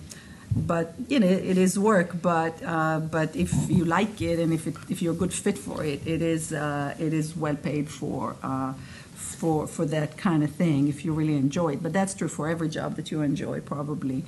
but 0.57 0.95
you 1.09 1.19
know 1.19 1.27
it 1.27 1.59
is 1.59 1.79
work 1.79 2.23
but 2.23 2.55
uh, 2.65 3.01
but 3.01 3.35
if 3.35 3.53
you 3.69 3.85
like 3.85 4.21
it 4.23 4.39
and 4.39 4.53
if 4.53 4.67
it, 4.67 4.77
if 4.89 5.03
you're 5.03 5.13
a 5.13 5.17
good 5.17 5.33
fit 5.33 5.59
for 5.59 5.85
it 5.85 6.07
it 6.07 6.23
is 6.23 6.53
uh, 6.53 6.95
it 6.99 7.13
is 7.13 7.37
well 7.37 7.57
paid 7.57 7.89
for 7.89 8.37
uh, 8.43 8.73
for 9.15 9.67
for 9.67 9.85
that 9.87 10.17
kind 10.17 10.43
of 10.43 10.51
thing 10.51 10.89
if 10.89 11.05
you 11.05 11.13
really 11.13 11.37
enjoy 11.37 11.75
it. 11.75 11.83
But 11.83 11.93
that's 11.93 12.15
true 12.15 12.29
for 12.29 12.49
every 12.49 12.69
job 12.69 12.97
that 12.97 13.11
you 13.11 13.23
enjoy 13.23 13.61
probably. 13.61 14.25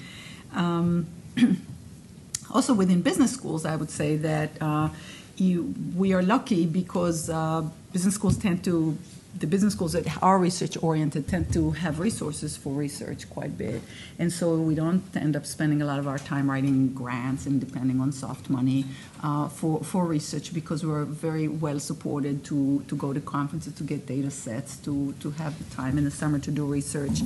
Um, 0.54 1.06
also 2.50 2.72
within 2.72 3.02
business 3.02 3.32
schools 3.32 3.66
I 3.66 3.76
would 3.76 3.90
say 3.90 4.16
that 4.16 4.50
uh, 4.60 4.88
you, 5.36 5.74
we 5.94 6.12
are 6.12 6.22
lucky 6.22 6.66
because 6.66 7.28
uh, 7.28 7.62
business 7.92 8.14
schools 8.14 8.38
tend 8.38 8.64
to 8.64 8.96
the 9.38 9.46
business 9.46 9.74
schools 9.74 9.92
that 9.92 10.22
are 10.22 10.38
research 10.38 10.76
oriented 10.82 11.28
tend 11.28 11.52
to 11.52 11.72
have 11.72 11.98
resources 12.00 12.56
for 12.56 12.72
research 12.72 13.28
quite 13.28 13.48
a 13.48 13.58
bit. 13.66 13.82
And 14.18 14.32
so 14.32 14.56
we 14.56 14.74
don't 14.74 15.04
end 15.14 15.36
up 15.36 15.44
spending 15.44 15.82
a 15.82 15.84
lot 15.84 15.98
of 15.98 16.08
our 16.08 16.18
time 16.18 16.50
writing 16.50 16.92
grants 16.94 17.46
and 17.46 17.60
depending 17.60 18.00
on 18.00 18.12
soft 18.12 18.48
money 18.48 18.86
uh, 19.22 19.48
for, 19.48 19.84
for 19.84 20.06
research 20.06 20.54
because 20.54 20.86
we're 20.86 21.04
very 21.04 21.48
well 21.48 21.78
supported 21.78 22.44
to, 22.44 22.82
to 22.88 22.96
go 22.96 23.12
to 23.12 23.20
conferences, 23.20 23.74
to 23.74 23.82
get 23.82 24.06
data 24.06 24.30
sets, 24.30 24.76
to, 24.78 25.12
to 25.20 25.30
have 25.32 25.58
the 25.58 25.74
time 25.74 25.98
in 25.98 26.04
the 26.04 26.10
summer 26.10 26.38
to 26.38 26.50
do 26.50 26.64
research 26.64 27.20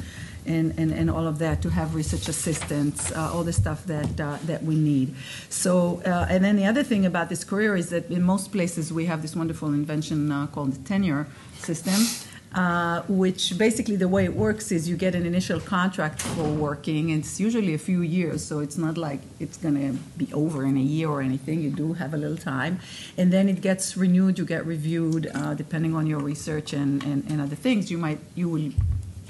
and, 0.47 0.75
and, 0.78 0.92
and 0.92 1.11
all 1.11 1.26
of 1.26 1.38
that, 1.38 1.62
to 1.62 1.70
have 1.70 1.94
research 1.94 2.28
assistants, 2.28 3.12
uh, 3.12 3.32
all 3.32 3.44
the 3.44 3.52
stuff 3.52 3.85
that, 3.87 4.20
uh, 4.20 4.38
that 4.44 4.62
we 4.62 4.75
need. 4.75 5.14
So, 5.49 6.02
uh, 6.06 6.26
and 6.28 6.44
then 6.44 6.56
the 6.56 6.66
other 6.66 6.82
thing 6.82 7.06
about 7.06 7.28
this 7.28 7.44
career 7.44 7.76
is 7.76 7.90
that 7.90 8.11
in 8.11 8.23
most 8.23 8.52
places 8.52 8.92
we 8.92 9.06
have 9.06 9.23
this 9.23 9.37
wonderful 9.37 9.68
invention 9.68 10.32
uh, 10.32 10.47
called 10.49 10.73
the 10.73 10.88
tenure 10.88 11.26
system. 11.59 12.26
Uh, 12.52 13.02
which 13.06 13.56
basically 13.56 13.94
the 13.94 14.09
way 14.09 14.25
it 14.25 14.35
works 14.35 14.73
is 14.73 14.88
you 14.88 14.97
get 14.97 15.14
an 15.14 15.25
initial 15.25 15.61
contract 15.61 16.20
for 16.20 16.42
working. 16.42 17.12
and 17.12 17.20
It's 17.20 17.38
usually 17.38 17.75
a 17.75 17.78
few 17.78 18.00
years, 18.02 18.44
so 18.44 18.59
it's 18.59 18.76
not 18.76 18.99
like 18.99 19.20
it's 19.38 19.56
going 19.56 19.76
to 19.76 19.97
be 20.18 20.32
over 20.32 20.64
in 20.64 20.76
a 20.76 20.80
year 20.80 21.09
or 21.09 21.23
anything. 21.23 21.61
You 21.61 21.70
do 21.70 21.92
have 21.92 22.12
a 22.12 22.16
little 22.16 22.37
time, 22.37 22.80
and 23.16 23.32
then 23.32 23.49
it 23.49 23.61
gets 23.61 23.97
renewed. 23.97 24.37
You 24.37 24.44
get 24.44 24.66
reviewed 24.66 25.30
uh, 25.32 25.54
depending 25.54 25.94
on 25.94 26.09
your 26.09 26.18
research 26.18 26.73
and, 26.73 27.00
and, 27.04 27.25
and 27.30 27.40
other 27.40 27.54
things. 27.54 27.88
You 27.88 27.99
might 27.99 28.18
you 28.35 28.49
will 28.49 28.73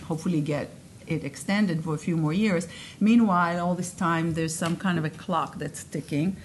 hopefully 0.05 0.40
get 0.40 0.71
it 1.11 1.25
extended 1.25 1.85
for 1.85 1.95
a 1.95 1.99
few 1.99 2.17
more 2.17 2.33
years. 2.33 2.69
Meanwhile, 3.00 3.64
all 3.64 3.75
this 3.75 3.93
time 3.93 4.35
there's 4.35 4.55
some 4.55 4.76
kind 4.76 4.99
of 4.99 5.05
a 5.05 5.11
clock 5.11 5.59
that's 5.59 5.85
ticking, 5.85 6.37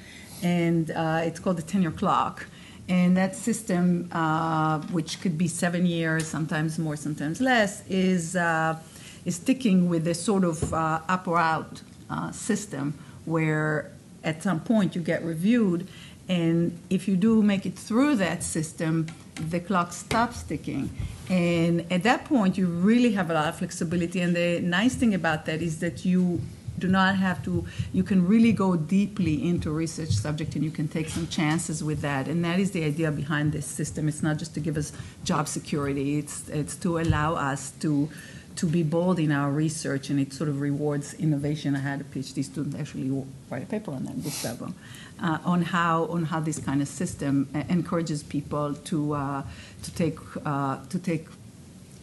and 0.44 0.92
uh, 0.92 1.22
it's 1.24 1.40
called 1.40 1.58
the 1.58 1.64
tenure 1.64 1.92
clock 1.92 2.48
and 2.88 3.18
that 3.18 3.36
system, 3.36 4.08
uh, 4.12 4.80
which 4.92 5.20
could 5.22 5.38
be 5.38 5.48
seven 5.48 5.86
years, 5.86 6.28
sometimes 6.28 6.78
more, 6.78 6.96
sometimes 6.96 7.42
less, 7.42 7.84
is, 7.90 8.36
uh, 8.36 8.78
is 9.26 9.38
sticking 9.38 9.90
with 9.90 10.04
this 10.04 10.22
sort 10.22 10.44
of 10.44 10.74
uh, 10.74 11.00
up 11.10 11.28
or 11.28 11.40
out 11.40 11.82
uh, 12.10 12.32
system 12.32 12.94
where 13.26 13.92
at 14.24 14.44
some 14.44 14.60
point 14.60 14.96
you 14.96 15.02
get 15.02 15.24
reviewed. 15.24 15.88
And 16.30 16.78
if 16.90 17.08
you 17.08 17.16
do 17.16 17.42
make 17.42 17.66
it 17.66 17.76
through 17.76 18.18
that 18.18 18.44
system, 18.44 19.08
the 19.36 19.60
clock 19.60 19.94
stops 19.94 20.44
ticking. 20.44 20.90
And 21.30 21.92
at 21.92 22.04
that 22.04 22.26
point, 22.26 22.58
you 22.58 22.68
really 22.68 23.12
have 23.14 23.30
a 23.30 23.34
lot 23.34 23.48
of 23.48 23.58
flexibility. 23.58 24.22
And 24.22 24.36
the 24.36 24.60
nice 24.62 24.96
thing 24.96 25.14
about 25.14 25.46
that 25.46 25.62
is 25.62 25.80
that 25.80 26.06
you 26.06 26.42
do 26.78 26.88
not 26.90 27.16
have 27.16 27.42
to 27.42 27.66
you 27.94 28.04
can 28.04 28.28
really 28.28 28.52
go 28.52 28.76
deeply 28.76 29.48
into 29.48 29.72
research 29.72 30.10
subject 30.10 30.56
and 30.56 30.64
you 30.66 30.72
can 30.72 30.90
take 30.90 31.08
some 31.08 31.26
chances 31.28 31.82
with 31.82 32.02
that 32.02 32.28
and 32.28 32.44
that 32.44 32.60
is 32.60 32.72
the 32.72 32.84
idea 32.84 33.10
behind 33.10 33.54
this 33.54 33.66
system 33.66 34.10
it's 34.10 34.22
not 34.22 34.36
just 34.36 34.54
to 34.54 34.60
give 34.60 34.76
us 34.76 34.92
job 35.24 35.48
security 35.48 36.18
it's 36.18 36.50
it's 36.50 36.76
to 36.76 36.98
allow 37.00 37.34
us 37.36 37.72
to 37.80 38.10
to 38.56 38.66
be 38.66 38.84
bold 38.84 39.20
in 39.20 39.32
our 39.32 39.52
research 39.52 40.10
and 40.10 40.20
it 40.20 40.32
sort 40.34 40.50
of 40.50 40.62
rewards 40.62 41.14
innovation. 41.16 41.76
I 41.76 41.80
had 41.80 42.02
a 42.02 42.04
PhD 42.06 42.44
student 42.44 42.80
actually 42.80 43.26
write 43.50 43.64
a 43.64 43.66
paper 43.66 43.92
on 43.92 44.06
that, 44.06 44.24
Gustavo, 44.24 44.74
uh, 45.22 45.38
on 45.46 45.62
how 45.62 46.06
on 46.06 46.24
how 46.24 46.40
this 46.40 46.60
kind 46.60 46.82
of 46.82 46.88
system 46.88 47.50
encourages 47.70 48.24
people 48.24 48.74
to 48.74 49.14
uh, 49.14 49.44
to 49.84 49.92
take 49.96 50.20
uh, 50.46 50.78
to 50.90 51.00
take 51.00 51.28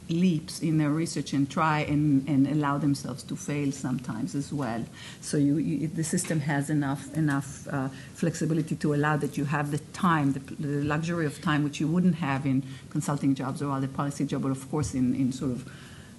leaps 0.09 0.61
in 0.61 0.79
their 0.79 0.91
research 0.91 1.33
and 1.33 1.51
try 1.51 1.81
and, 1.81 2.29
and 2.29 2.47
allow 2.47 2.79
themselves 2.79 3.23
to 3.23 3.37
fail 3.37 3.73
sometimes 3.73 4.35
as 4.35 4.53
well. 4.53 4.85
So 5.21 5.37
you, 5.37 5.59
you, 5.59 5.89
the 5.89 6.05
system 6.05 6.41
has 6.41 6.71
enough 6.71 7.13
enough 7.17 7.67
uh, 7.69 7.89
flexibility 8.15 8.77
to 8.77 8.95
allow 8.95 9.17
that 9.19 9.37
you 9.37 9.45
have 9.47 9.71
the 9.71 9.79
time, 9.93 10.33
the, 10.33 10.41
the, 10.41 10.85
luxury 10.85 11.27
of 11.27 11.41
time, 11.41 11.65
which 11.65 11.81
you 11.81 11.89
wouldn't 11.89 12.17
have 12.17 12.47
in 12.47 12.63
consulting 12.91 13.35
jobs 13.35 13.63
or 13.63 13.73
other 13.73 13.89
policy 13.89 14.25
jobs, 14.25 14.43
but 14.43 14.51
of 14.51 14.71
course 14.71 14.95
in, 14.95 15.15
in 15.15 15.33
sort 15.33 15.53
of 15.53 15.71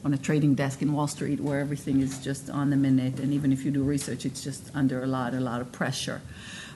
on 0.03 0.13
a 0.13 0.17
trading 0.17 0.53
desk 0.53 0.81
in 0.81 0.91
Wall 0.91 1.07
Street 1.07 1.39
where 1.39 1.59
everything 1.59 2.01
is 2.01 2.19
just 2.19 2.49
on 2.49 2.69
the 2.69 2.75
minute, 2.75 3.19
and 3.19 3.33
even 3.33 3.53
if 3.53 3.63
you 3.63 3.71
do 3.71 3.83
research, 3.83 4.25
it's 4.25 4.43
just 4.43 4.69
under 4.75 5.01
a 5.03 5.07
lot, 5.07 5.33
a 5.33 5.39
lot 5.39 5.61
of 5.61 5.71
pressure. 5.71 6.21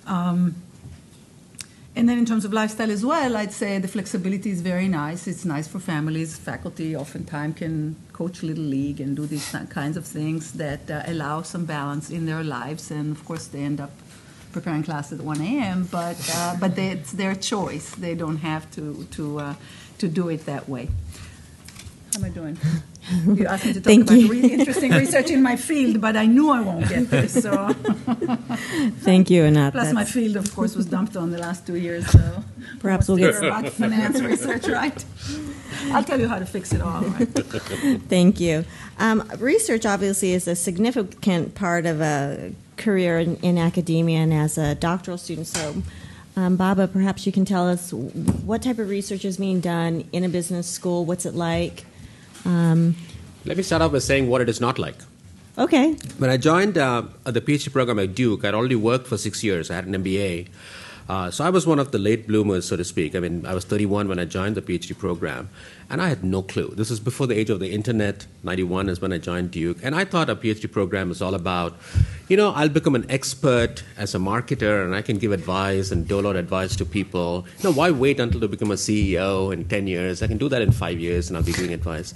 Um, 0.07 0.55
and 1.95 2.07
then 2.07 2.19
in 2.19 2.25
terms 2.25 2.45
of 2.45 2.53
lifestyle 2.53 2.91
as 2.91 3.03
well, 3.03 3.35
I'd 3.35 3.51
say 3.51 3.79
the 3.79 3.87
flexibility 3.87 4.51
is 4.51 4.61
very 4.61 4.87
nice. 4.87 5.27
It's 5.27 5.45
nice 5.45 5.67
for 5.67 5.79
families. 5.79 6.37
Faculty 6.37 6.95
oftentimes 6.95 7.57
can 7.57 7.95
coach 8.13 8.43
little 8.43 8.63
league 8.63 9.01
and 9.01 9.15
do 9.15 9.25
these 9.25 9.55
kinds 9.71 9.97
of 9.97 10.05
things 10.05 10.53
that 10.53 10.91
uh, 10.91 11.01
allow 11.07 11.41
some 11.41 11.65
balance 11.65 12.11
in 12.11 12.27
their 12.27 12.43
lives. 12.43 12.91
And 12.91 13.15
of 13.15 13.25
course, 13.25 13.47
they 13.47 13.61
end 13.61 13.81
up 13.81 13.89
preparing 14.51 14.83
class 14.83 15.11
at 15.11 15.21
1 15.21 15.41
a.m. 15.41 15.87
But 15.91 16.17
uh, 16.35 16.55
but 16.59 16.75
they, 16.75 16.89
it's 16.89 17.13
their 17.13 17.33
choice. 17.33 17.89
They 17.95 18.13
don't 18.13 18.37
have 18.37 18.69
to 18.75 19.07
to 19.11 19.39
uh, 19.39 19.53
to 19.97 20.07
do 20.07 20.29
it 20.29 20.45
that 20.45 20.69
way. 20.69 20.89
How 22.13 22.19
am 22.19 22.25
I 22.25 22.29
doing? 22.29 22.57
You 23.25 23.45
asked 23.47 23.65
me 23.65 23.73
to 23.73 23.79
talk 23.79 23.85
Thank 23.85 24.03
about 24.03 24.19
you. 24.19 24.27
really 24.29 24.53
interesting 24.53 24.91
research 24.91 25.29
in 25.29 25.41
my 25.41 25.55
field, 25.55 26.01
but 26.01 26.15
I 26.17 26.25
knew 26.25 26.49
I 26.49 26.61
won't 26.61 26.87
get 26.89 27.09
this. 27.09 27.41
So. 27.41 27.69
Thank 29.01 29.29
you, 29.29 29.43
Anat. 29.43 29.73
Plus, 29.73 29.93
my 29.93 30.03
field, 30.05 30.35
of 30.35 30.53
course, 30.53 30.75
was 30.75 30.85
dumped 30.85 31.15
on 31.15 31.31
the 31.31 31.37
last 31.37 31.65
two 31.65 31.75
years. 31.77 32.05
So 32.11 32.43
Perhaps 32.79 33.07
we'll 33.07 33.17
get- 33.17 33.35
about 33.43 33.69
finance 33.69 34.21
research, 34.21 34.67
right? 34.67 35.05
I'll 35.91 36.03
tell 36.03 36.19
you 36.19 36.27
how 36.27 36.39
to 36.39 36.45
fix 36.45 36.73
it 36.73 36.81
all. 36.81 37.01
Right? 37.01 37.27
Thank 38.09 38.39
you. 38.39 38.65
Um, 38.99 39.23
research 39.39 39.85
obviously 39.85 40.33
is 40.33 40.47
a 40.47 40.55
significant 40.55 41.55
part 41.55 41.85
of 41.85 42.01
a 42.01 42.51
career 42.77 43.19
in, 43.19 43.37
in 43.37 43.57
academia 43.57 44.19
and 44.19 44.33
as 44.33 44.57
a 44.57 44.75
doctoral 44.75 45.17
student. 45.17 45.47
So, 45.47 45.81
um, 46.35 46.57
Baba, 46.57 46.87
perhaps 46.87 47.25
you 47.25 47.31
can 47.31 47.45
tell 47.45 47.67
us 47.69 47.93
what 47.93 48.61
type 48.63 48.79
of 48.79 48.89
research 48.89 49.23
is 49.23 49.37
being 49.37 49.59
done 49.59 50.07
in 50.11 50.23
a 50.23 50.29
business 50.29 50.67
school. 50.67 51.05
What's 51.05 51.25
it 51.25 51.35
like? 51.35 51.85
Um, 52.47 52.95
Let 53.45 53.57
me 53.57 53.63
start 53.63 53.81
off 53.81 53.91
by 53.91 53.99
saying 53.99 54.29
what 54.29 54.39
it 54.41 54.49
is 54.49 54.59
not 54.61 54.79
like. 54.79 54.95
okay. 55.57 55.93
When 56.17 56.29
I 56.29 56.37
joined 56.37 56.77
uh, 56.77 57.03
the 57.25 57.41
PhD 57.41 57.71
program 57.71 57.99
at 57.99 58.15
Duke, 58.15 58.45
I'd 58.45 58.53
already 58.53 58.75
worked 58.89 59.07
for 59.07 59.17
six 59.17 59.43
years. 59.43 59.69
I 59.71 59.75
had 59.75 59.85
an 59.85 59.93
MBA. 60.03 60.47
Uh, 61.09 61.31
so 61.31 61.45
I 61.45 61.49
was 61.49 61.65
one 61.65 61.79
of 61.79 61.91
the 61.91 61.97
late 61.97 62.27
bloomers, 62.27 62.67
so 62.67 62.75
to 62.75 62.83
speak. 62.83 63.15
I 63.15 63.19
mean, 63.19 63.45
I 63.45 63.53
was 63.53 63.63
31 63.63 64.09
when 64.09 64.19
I 64.19 64.25
joined 64.25 64.55
the 64.55 64.61
PhD 64.61 64.97
program, 64.97 65.49
and 65.89 66.01
I 66.01 66.09
had 66.09 66.23
no 66.23 66.41
clue. 66.41 66.73
This 66.75 66.89
was 66.89 66.99
before 66.99 67.27
the 67.27 67.37
age 67.37 67.49
of 67.49 67.59
the 67.61 67.71
internet. 67.71 68.27
91 68.43 68.89
is 68.89 68.99
when 68.99 69.13
I 69.13 69.17
joined 69.17 69.51
Duke, 69.51 69.77
and 69.83 69.95
I 69.95 70.03
thought 70.03 70.29
a 70.29 70.35
PhD 70.35 70.69
program 70.69 71.09
is 71.09 71.21
all 71.21 71.33
about, 71.33 71.77
you 72.27 72.35
know, 72.35 72.51
I'll 72.51 72.69
become 72.69 72.95
an 72.95 73.09
expert 73.09 73.83
as 73.97 74.15
a 74.15 74.17
marketer, 74.17 74.83
and 74.83 74.93
I 74.93 75.01
can 75.01 75.17
give 75.17 75.31
advice 75.31 75.91
and 75.91 76.05
dole 76.07 76.27
out 76.27 76.35
advice 76.35 76.75
to 76.75 76.85
people. 76.85 77.45
Know, 77.63 77.71
why 77.71 77.91
wait 77.91 78.19
until 78.19 78.41
to 78.41 78.47
become 78.49 78.71
a 78.71 78.75
CEO 78.75 79.53
in 79.53 79.63
10 79.65 79.87
years? 79.87 80.21
I 80.21 80.27
can 80.27 80.37
do 80.37 80.49
that 80.49 80.61
in 80.61 80.71
five 80.73 80.99
years, 80.99 81.29
and 81.29 81.37
I'll 81.37 81.43
be 81.43 81.53
giving 81.53 81.73
advice. 81.73 82.13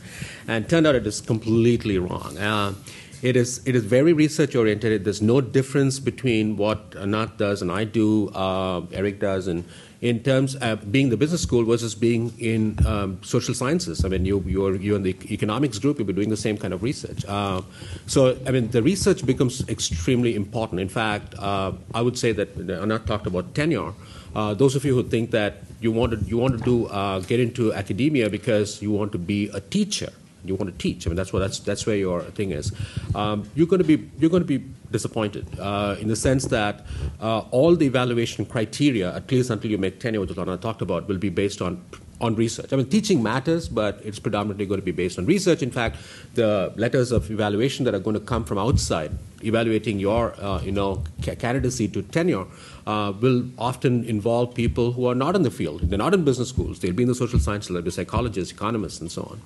And 0.48 0.67
turned 0.67 0.86
out 0.86 0.95
it 0.95 1.07
is 1.07 1.21
completely 1.21 1.98
wrong. 1.98 2.38
Uh, 2.38 2.74
It 3.22 3.36
is 3.36 3.62
it 3.66 3.75
is 3.75 3.84
very 3.84 4.13
research 4.13 4.56
oriented. 4.56 5.04
There's 5.04 5.22
no 5.22 5.42
difference 5.42 6.00
between 6.00 6.58
what 6.58 6.96
Anat 7.00 7.38
does 7.38 7.62
and 7.62 7.72
I 7.72 7.84
do, 7.84 8.30
uh, 8.30 8.82
Eric 8.92 9.20
does, 9.20 9.48
and 9.48 9.63
in 10.01 10.22
terms 10.24 10.56
of 10.56 10.92
being 10.92 11.10
the 11.10 11.18
business 11.18 11.44
school 11.44 11.63
versus 11.63 11.94
being 11.94 12.34
in 12.40 12.84
um, 12.88 13.20
social 13.22 13.54
sciences. 13.54 14.04
I 14.04 14.08
mean, 14.08 14.25
you 14.25 14.44
you're 14.48 14.75
you're 14.75 14.96
in 14.96 15.04
the 15.04 15.16
economics 15.32 15.78
group. 15.78 16.00
You'll 16.00 16.08
be 16.08 16.13
doing 16.13 16.32
the 16.32 16.44
same 16.48 16.58
kind 16.58 16.74
of 16.74 16.82
research. 16.82 17.24
Uh, 17.28 17.62
so 18.08 18.36
I 18.48 18.51
mean, 18.51 18.72
the 18.72 18.82
research 18.82 19.24
becomes 19.24 19.70
extremely 19.70 20.36
important. 20.36 20.82
In 20.82 20.90
fact, 20.90 21.36
uh, 21.38 21.74
I 21.94 22.01
would 22.01 22.18
say 22.18 22.32
that 22.32 22.58
Anat 22.58 23.06
talked 23.06 23.28
about 23.28 23.54
tenure. 23.54 23.94
Uh, 24.34 24.56
those 24.56 24.75
of 24.75 24.84
you 24.84 24.96
who 24.96 25.04
think 25.04 25.30
that 25.30 25.62
you 25.80 25.92
want 25.92 26.13
to 26.13 26.25
you 26.25 26.40
want 26.40 26.58
to 26.58 26.63
do 26.63 26.88
uh, 26.88 27.20
get 27.20 27.40
into 27.40 27.72
academia 27.72 28.32
because 28.32 28.82
you 28.82 28.90
want 28.90 29.12
to 29.12 29.20
be 29.20 29.50
a 29.50 29.60
teacher 29.60 30.12
you 30.43 30.55
want 30.55 30.71
to 30.71 30.77
teach. 30.77 31.05
I 31.05 31.10
mean, 31.10 31.15
that's 31.17 31.33
what 31.33 31.39
that's 31.39 31.60
that's 31.60 31.86
where 31.86 31.95
your 31.95 32.21
thing 32.21 32.51
is. 32.51 32.71
Um, 33.15 33.50
you're 33.55 33.67
going 33.67 33.81
to 33.81 33.88
be 33.88 34.10
you're 34.19 34.29
going 34.29 34.43
to 34.43 34.60
be 34.60 34.63
disappointed 34.91 35.48
uh, 35.60 35.95
in 36.00 36.07
the 36.07 36.15
sense 36.15 36.45
that 36.45 36.86
uh, 37.21 37.39
all 37.51 37.75
the 37.75 37.86
evaluation 37.86 38.45
criteria, 38.45 39.15
at 39.15 39.31
least 39.31 39.50
until 39.50 39.71
you 39.71 39.77
make 39.77 40.00
tenure, 40.00 40.19
which 40.19 40.38
I 40.38 40.57
talked 40.57 40.81
about, 40.81 41.07
will 41.07 41.17
be 41.17 41.29
based 41.29 41.62
on 41.62 41.83
on 42.22 42.36
research. 42.36 42.72
I 42.72 42.75
mean, 42.75 42.88
teaching 42.88 43.22
matters, 43.22 43.68
but 43.68 44.00
it's 44.04 44.20
predominantly 44.20 44.66
going 44.66 44.80
to 44.80 44.86
be 44.86 44.92
based 44.92 45.18
on 45.20 45.25
research. 45.25 45.62
In 45.62 45.72
fact, 45.72 45.98
the 46.36 46.72
letters 46.75 47.12
of 47.12 47.30
evaluation 47.32 47.84
that 47.86 47.96
are 47.96 48.00
going 48.00 48.13
to 48.13 48.20
come 48.20 48.46
from 48.46 48.58
outside, 48.58 49.12
evaluating 49.44 50.00
your, 50.00 50.34
uh, 50.40 50.62
you 50.62 50.72
know, 50.72 51.04
candidacy 51.22 51.88
to 51.90 52.04
tenure, 52.04 52.46
uh, 52.86 53.12
will 53.20 53.44
often 53.58 54.06
involve 54.06 54.54
people 54.54 54.92
who 54.94 55.08
are 55.08 55.16
not 55.16 55.36
in 55.36 55.42
the 55.42 55.51
field. 55.51 55.82
They're 55.82 55.98
not 55.98 56.13
in 56.13 56.24
business 56.24 56.50
schools. 56.50 56.80
They'll 56.80 56.94
be 56.94 57.04
in 57.04 57.10
the 57.10 57.16
social 57.16 57.40
sciences. 57.40 57.74
They'll 57.74 57.82
be 57.82 57.92
psychologists, 57.92 58.54
economists, 58.54 59.01
and 59.01 59.12
so 59.12 59.24
on. 59.32 59.38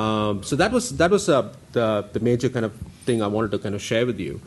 Um, 0.00 0.42
so 0.42 0.56
that 0.56 0.72
was 0.72 0.96
that 0.98 1.10
was 1.10 1.28
uh, 1.28 1.52
the 1.72 2.04
the 2.12 2.20
major 2.20 2.48
kind 2.48 2.64
of 2.64 2.72
thing 3.06 3.22
I 3.22 3.28
wanted 3.28 3.52
to 3.52 3.58
kind 3.58 3.74
of 3.74 3.82
share 3.82 4.04
with 4.06 4.20
you. 4.20 4.40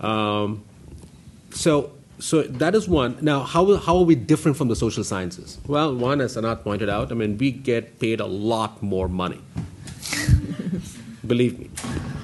Um, 0.00 0.62
so 1.50 1.92
so 2.18 2.42
that 2.42 2.74
is 2.74 2.88
one. 2.88 3.18
Now, 3.20 3.42
how, 3.42 3.76
how 3.76 3.96
are 3.96 4.04
we 4.04 4.14
different 4.14 4.56
from 4.56 4.68
the 4.68 4.76
social 4.76 5.04
sciences? 5.04 5.58
Well, 5.66 5.94
one, 5.94 6.20
as 6.20 6.36
Anat 6.36 6.62
pointed 6.62 6.88
out, 6.88 7.10
I 7.10 7.14
mean, 7.14 7.36
we 7.38 7.50
get 7.50 7.98
paid 7.98 8.20
a 8.20 8.26
lot 8.26 8.82
more 8.82 9.08
money. 9.08 9.40
Believe 11.26 11.58
me. 11.58 11.70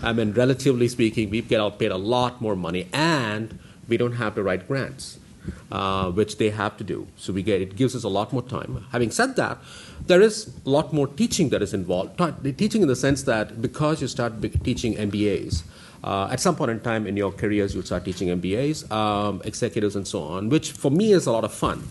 I 0.02 0.12
mean, 0.12 0.32
relatively 0.32 0.88
speaking, 0.88 1.30
we 1.30 1.42
get 1.42 1.78
paid 1.78 1.90
a 1.90 1.96
lot 1.96 2.40
more 2.40 2.56
money, 2.56 2.88
and 2.92 3.58
we 3.88 3.96
don't 3.96 4.12
have 4.12 4.34
to 4.36 4.42
write 4.42 4.68
grants, 4.68 5.18
uh, 5.72 6.10
which 6.10 6.38
they 6.38 6.50
have 6.50 6.76
to 6.78 6.84
do. 6.84 7.06
So 7.16 7.32
we 7.32 7.42
get 7.42 7.60
it 7.60 7.76
gives 7.76 7.96
us 7.96 8.04
a 8.04 8.08
lot 8.08 8.32
more 8.32 8.42
time. 8.42 8.86
Having 8.92 9.10
said 9.10 9.36
that, 9.36 9.58
there 10.06 10.20
is 10.20 10.52
a 10.64 10.70
lot 10.70 10.92
more 10.92 11.06
teaching 11.06 11.48
that 11.50 11.62
is 11.62 11.74
involved. 11.74 12.18
Teaching 12.56 12.82
in 12.82 12.88
the 12.88 12.96
sense 12.96 13.24
that 13.24 13.60
because 13.60 14.00
you 14.00 14.08
start 14.08 14.40
teaching 14.64 14.94
MBAs, 14.94 15.62
uh, 16.02 16.28
at 16.30 16.40
some 16.40 16.56
point 16.56 16.70
in 16.70 16.80
time 16.80 17.06
in 17.06 17.16
your 17.16 17.32
careers, 17.32 17.74
you'll 17.74 17.84
start 17.84 18.04
teaching 18.04 18.28
MBAs, 18.28 18.90
um, 18.90 19.42
executives, 19.44 19.96
and 19.96 20.06
so 20.06 20.22
on, 20.22 20.48
which 20.48 20.72
for 20.72 20.90
me 20.90 21.12
is 21.12 21.26
a 21.26 21.32
lot 21.32 21.44
of 21.44 21.52
fun. 21.52 21.88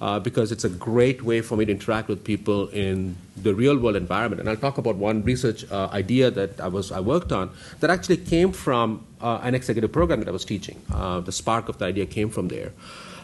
Uh, 0.00 0.18
because 0.18 0.50
it's 0.50 0.64
a 0.64 0.68
great 0.68 1.22
way 1.22 1.40
for 1.40 1.56
me 1.56 1.64
to 1.64 1.70
interact 1.70 2.08
with 2.08 2.24
people 2.24 2.66
in 2.70 3.16
the 3.36 3.54
real 3.54 3.78
world 3.78 3.94
environment. 3.94 4.40
And 4.40 4.48
I'll 4.48 4.56
talk 4.56 4.76
about 4.76 4.96
one 4.96 5.22
research 5.22 5.64
uh, 5.70 5.90
idea 5.92 6.28
that 6.28 6.60
I, 6.60 6.66
was, 6.66 6.90
I 6.90 6.98
worked 6.98 7.30
on 7.30 7.50
that 7.78 7.88
actually 7.88 8.16
came 8.16 8.50
from 8.50 9.06
uh, 9.20 9.38
an 9.44 9.54
executive 9.54 9.92
program 9.92 10.18
that 10.18 10.26
I 10.26 10.32
was 10.32 10.44
teaching. 10.44 10.82
Uh, 10.92 11.20
the 11.20 11.30
spark 11.30 11.68
of 11.68 11.78
the 11.78 11.84
idea 11.84 12.06
came 12.06 12.30
from 12.30 12.48
there. 12.48 12.72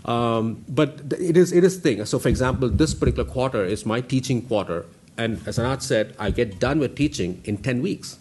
Um, 0.05 0.65
but 0.69 1.01
it 1.19 1.37
is, 1.37 1.53
it 1.53 1.65
is 1.65 1.79
thing. 1.79 2.05
So, 2.05 2.21
for 2.21 2.29
example, 2.29 2.69
this 2.69 2.95
particular 2.95 3.29
quarter 3.29 3.65
is 3.65 3.85
my 3.85 4.01
teaching 4.01 4.43
quarter. 4.43 4.87
And 5.17 5.43
as 5.49 5.59
Anat 5.59 5.83
said, 5.83 6.15
I 6.17 6.31
get 6.31 6.61
done 6.61 6.79
with 6.79 6.95
teaching 6.95 7.43
in 7.45 7.57
10 7.57 7.83
weeks. 7.83 8.21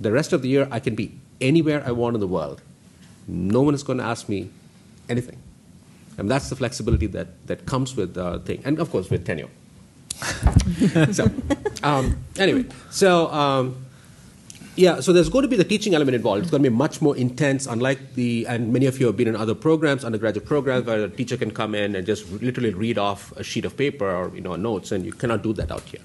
The 0.00 0.12
rest 0.12 0.32
of 0.32 0.42
the 0.42 0.48
year, 0.48 0.68
I 0.70 0.80
can 0.80 0.94
be 0.94 1.18
anywhere 1.40 1.82
I 1.84 1.92
want 1.92 2.14
in 2.14 2.20
the 2.20 2.28
world. 2.28 2.62
No 3.26 3.62
one 3.62 3.74
is 3.74 3.82
going 3.82 3.98
to 3.98 4.04
ask 4.04 4.28
me 4.28 4.50
anything. 5.08 5.38
And 6.16 6.30
that's 6.30 6.48
the 6.48 6.56
flexibility 6.56 7.06
that, 7.08 7.46
that 7.46 7.66
comes 7.66 7.94
with 7.94 8.14
the 8.14 8.40
thing. 8.40 8.62
And 8.64 8.78
of 8.80 8.90
course, 8.90 9.10
with 9.10 9.24
tenure. 9.24 9.48
so, 11.12 11.30
um, 11.82 12.18
anyway, 12.36 12.64
so 12.90 13.28
um, 13.28 13.86
yeah, 14.74 14.98
so 15.00 15.12
there's 15.12 15.28
going 15.28 15.42
to 15.42 15.48
be 15.48 15.56
the 15.56 15.64
teaching 15.64 15.94
element 15.94 16.16
involved. 16.16 16.42
It's 16.42 16.50
going 16.50 16.62
to 16.62 16.70
be 16.70 16.74
much 16.74 17.00
more 17.00 17.16
intense, 17.16 17.66
unlike 17.66 18.14
the, 18.14 18.46
and 18.48 18.72
many 18.72 18.86
of 18.86 18.98
you 18.98 19.06
have 19.06 19.16
been 19.16 19.28
in 19.28 19.36
other 19.36 19.54
programs, 19.54 20.04
undergraduate 20.04 20.46
programs, 20.46 20.86
where 20.86 21.04
a 21.04 21.08
teacher 21.08 21.36
can 21.36 21.52
come 21.52 21.74
in 21.76 21.94
and 21.94 22.04
just 22.04 22.30
literally 22.42 22.74
read 22.74 22.98
off 22.98 23.32
a 23.36 23.44
sheet 23.44 23.64
of 23.64 23.76
paper 23.76 24.10
or 24.10 24.34
you 24.34 24.40
know 24.40 24.56
notes, 24.56 24.90
and 24.90 25.04
you 25.04 25.12
cannot 25.12 25.42
do 25.42 25.52
that 25.52 25.70
out 25.70 25.82
here 25.82 26.00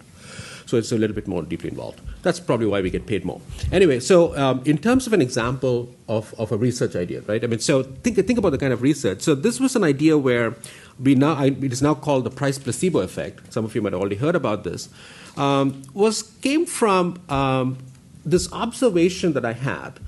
so 0.74 0.78
it's 0.80 0.92
a 0.92 0.98
little 0.98 1.14
bit 1.14 1.28
more 1.28 1.44
deeply 1.44 1.70
involved. 1.70 2.02
That's 2.24 2.40
probably 2.40 2.66
why 2.66 2.82
we 2.82 2.90
get 2.90 3.06
paid 3.06 3.24
more. 3.26 3.40
Anyway, 3.72 4.00
so 4.00 4.36
um, 4.36 4.64
in 4.66 4.80
terms 4.80 5.06
of 5.06 5.14
an 5.14 5.22
example 5.22 5.94
of, 6.08 6.34
of 6.40 6.52
a 6.52 6.58
research 6.58 6.96
idea, 6.96 7.22
right? 7.28 7.44
I 7.44 7.46
mean, 7.46 7.60
so 7.60 7.84
think, 7.84 8.16
think 8.26 8.40
about 8.40 8.50
the 8.50 8.58
kind 8.58 8.74
of 8.74 8.82
research. 8.82 9.22
So 9.22 9.36
this 9.36 9.60
was 9.60 9.76
an 9.76 9.84
idea 9.84 10.18
where 10.18 10.56
we 11.00 11.14
now, 11.14 11.44
it 11.44 11.72
is 11.72 11.84
now 11.84 11.94
called 11.94 12.24
the 12.24 12.32
price 12.32 12.58
placebo 12.58 13.02
effect. 13.02 13.54
Some 13.54 13.66
of 13.66 13.76
you 13.76 13.84
might 13.84 13.94
have 13.94 14.02
already 14.02 14.16
heard 14.16 14.36
about 14.36 14.64
this. 14.64 14.90
Um, 15.38 15.84
was 15.94 16.24
came 16.42 16.66
from 16.66 17.22
um, 17.30 17.78
this 18.26 18.52
observation 18.52 19.34
that 19.34 19.46
I 19.46 19.54
had 19.54 20.00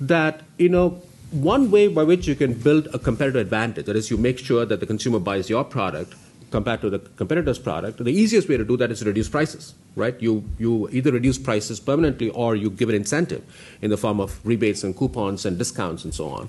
that 0.00 0.40
you 0.56 0.70
know 0.70 1.02
one 1.32 1.70
way 1.70 1.88
by 1.88 2.04
which 2.04 2.26
you 2.26 2.34
can 2.34 2.54
build 2.54 2.88
a 2.94 2.98
competitive 2.98 3.40
advantage, 3.40 3.86
that 3.86 3.96
is, 3.96 4.10
you 4.10 4.16
make 4.16 4.38
sure 4.38 4.64
that 4.64 4.80
the 4.80 4.86
consumer 4.86 5.18
buys 5.18 5.50
your 5.50 5.64
product, 5.64 6.14
compared 6.54 6.80
to 6.80 6.88
the 6.88 7.00
competitor's 7.20 7.58
product, 7.58 7.98
the 7.98 8.16
easiest 8.22 8.48
way 8.48 8.56
to 8.56 8.64
do 8.64 8.76
that 8.76 8.88
is 8.92 9.00
to 9.00 9.06
reduce 9.06 9.28
prices, 9.28 9.74
right? 9.96 10.14
You, 10.22 10.44
you 10.56 10.88
either 10.92 11.10
reduce 11.10 11.36
prices 11.36 11.80
permanently 11.80 12.30
or 12.30 12.54
you 12.54 12.70
give 12.70 12.88
an 12.88 12.94
incentive 12.94 13.42
in 13.82 13.90
the 13.90 13.96
form 13.96 14.20
of 14.20 14.38
rebates 14.46 14.84
and 14.84 14.96
coupons 14.96 15.44
and 15.44 15.58
discounts 15.58 16.04
and 16.04 16.14
so 16.14 16.28
on. 16.28 16.48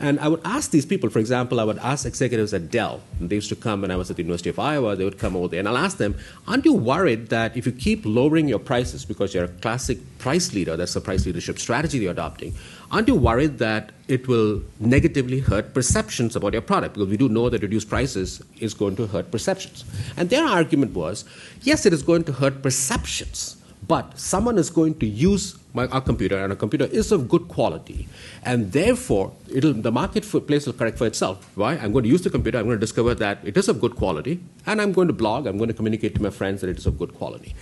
And 0.00 0.18
I 0.18 0.26
would 0.26 0.40
ask 0.44 0.72
these 0.72 0.84
people, 0.84 1.08
for 1.08 1.20
example, 1.20 1.60
I 1.60 1.64
would 1.64 1.78
ask 1.78 2.04
executives 2.04 2.52
at 2.52 2.68
Dell, 2.68 3.00
and 3.20 3.30
they 3.30 3.36
used 3.36 3.48
to 3.50 3.54
come 3.54 3.82
when 3.82 3.92
I 3.92 3.96
was 3.96 4.10
at 4.10 4.16
the 4.16 4.24
University 4.24 4.50
of 4.50 4.58
Iowa, 4.58 4.96
they 4.96 5.04
would 5.04 5.20
come 5.20 5.36
over 5.36 5.46
there, 5.46 5.60
and 5.60 5.68
I'll 5.68 5.78
ask 5.78 5.98
them, 5.98 6.16
aren't 6.48 6.64
you 6.64 6.72
worried 6.72 7.28
that 7.28 7.56
if 7.56 7.64
you 7.64 7.70
keep 7.70 8.04
lowering 8.04 8.48
your 8.48 8.58
prices 8.58 9.04
because 9.04 9.34
you're 9.34 9.44
a 9.44 9.54
classic 9.62 9.98
price 10.18 10.52
leader, 10.52 10.76
that's 10.76 10.94
the 10.94 11.00
price 11.00 11.26
leadership 11.26 11.60
strategy 11.60 11.98
you're 11.98 12.10
adopting, 12.10 12.54
aren't 12.94 13.08
you 13.08 13.16
worried 13.16 13.58
that 13.58 13.90
it 14.06 14.28
will 14.28 14.62
negatively 14.78 15.40
hurt 15.40 15.74
perceptions 15.74 16.36
about 16.36 16.52
your 16.52 16.62
product? 16.62 16.94
Because 16.94 17.08
we 17.08 17.16
do 17.16 17.28
know 17.28 17.50
that 17.50 17.60
reduced 17.60 17.88
prices 17.88 18.40
is 18.60 18.72
going 18.72 18.94
to 18.96 19.08
hurt 19.08 19.32
perceptions. 19.32 19.84
And 20.16 20.30
their 20.30 20.44
argument 20.44 20.92
was, 20.94 21.24
yes, 21.62 21.86
it 21.86 21.92
is 21.92 22.04
going 22.04 22.22
to 22.24 22.32
hurt 22.32 22.62
perceptions, 22.62 23.56
but 23.88 24.16
someone 24.16 24.58
is 24.58 24.70
going 24.70 24.94
to 25.00 25.06
use 25.06 25.58
my, 25.74 25.86
our 25.88 26.00
computer, 26.00 26.38
and 26.38 26.52
a 26.52 26.56
computer 26.56 26.84
is 26.86 27.10
of 27.10 27.28
good 27.28 27.48
quality, 27.48 28.08
and 28.44 28.70
therefore 28.72 29.32
the 29.48 29.90
marketplace 29.90 30.66
will 30.66 30.72
correct 30.72 30.96
for 30.98 31.06
itself. 31.06 31.50
Why? 31.56 31.74
I'm 31.74 31.92
going 31.92 32.04
to 32.04 32.08
use 32.08 32.22
the 32.22 32.30
computer, 32.30 32.58
I'm 32.58 32.66
going 32.66 32.76
to 32.76 32.80
discover 32.80 33.14
that 33.16 33.40
it 33.42 33.56
is 33.56 33.68
of 33.68 33.80
good 33.80 33.96
quality, 33.96 34.40
and 34.66 34.80
I'm 34.80 34.92
going 34.92 35.08
to 35.08 35.12
blog, 35.12 35.46
I'm 35.46 35.58
going 35.58 35.68
to 35.68 35.74
communicate 35.74 36.14
to 36.14 36.22
my 36.22 36.30
friends 36.30 36.60
that 36.60 36.70
it 36.70 36.78
is 36.78 36.86
of 36.86 36.96
good 36.96 37.14
quality. 37.14 37.54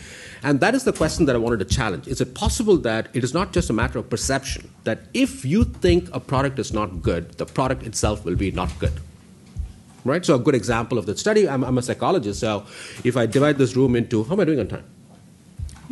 And 0.42 0.61
that 0.61 0.75
is 0.75 0.85
the 0.85 0.92
question 0.92 1.25
that 1.27 1.35
I 1.35 1.38
wanted 1.38 1.61
to 1.61 1.64
challenge. 1.64 2.07
Is 2.07 2.20
it 2.20 2.35
possible 2.35 2.77
that 2.79 3.09
it 3.14 3.25
is 3.25 3.33
not 3.33 3.53
just 3.53 3.70
a 3.70 3.72
matter 3.72 3.98
of 3.98 4.11
perception, 4.11 4.70
that 4.85 5.01
if 5.14 5.44
you 5.44 5.64
think 5.64 6.14
a 6.14 6.20
product 6.20 6.59
is 6.59 6.72
not 6.72 7.01
good, 7.01 7.33
the 7.38 7.46
product 7.46 7.85
itself 7.85 8.27
will 8.27 8.37
be 8.37 8.51
not 8.51 8.79
good? 8.79 8.92
Right? 10.05 10.27
So, 10.27 10.35
a 10.35 10.38
good 10.38 10.57
example 10.57 10.98
of 10.98 11.07
that 11.07 11.18
study, 11.18 11.48
I'm, 11.48 11.64
I'm 11.64 11.79
a 11.79 11.83
psychologist, 11.83 12.40
so 12.40 12.66
if 13.05 13.16
I 13.16 13.25
divide 13.25 13.57
this 13.57 13.77
room 13.77 13.96
into, 13.96 14.25
how 14.25 14.33
am 14.33 14.40
I 14.40 14.44
doing 14.44 14.59
on 14.59 14.66
time? 14.68 14.85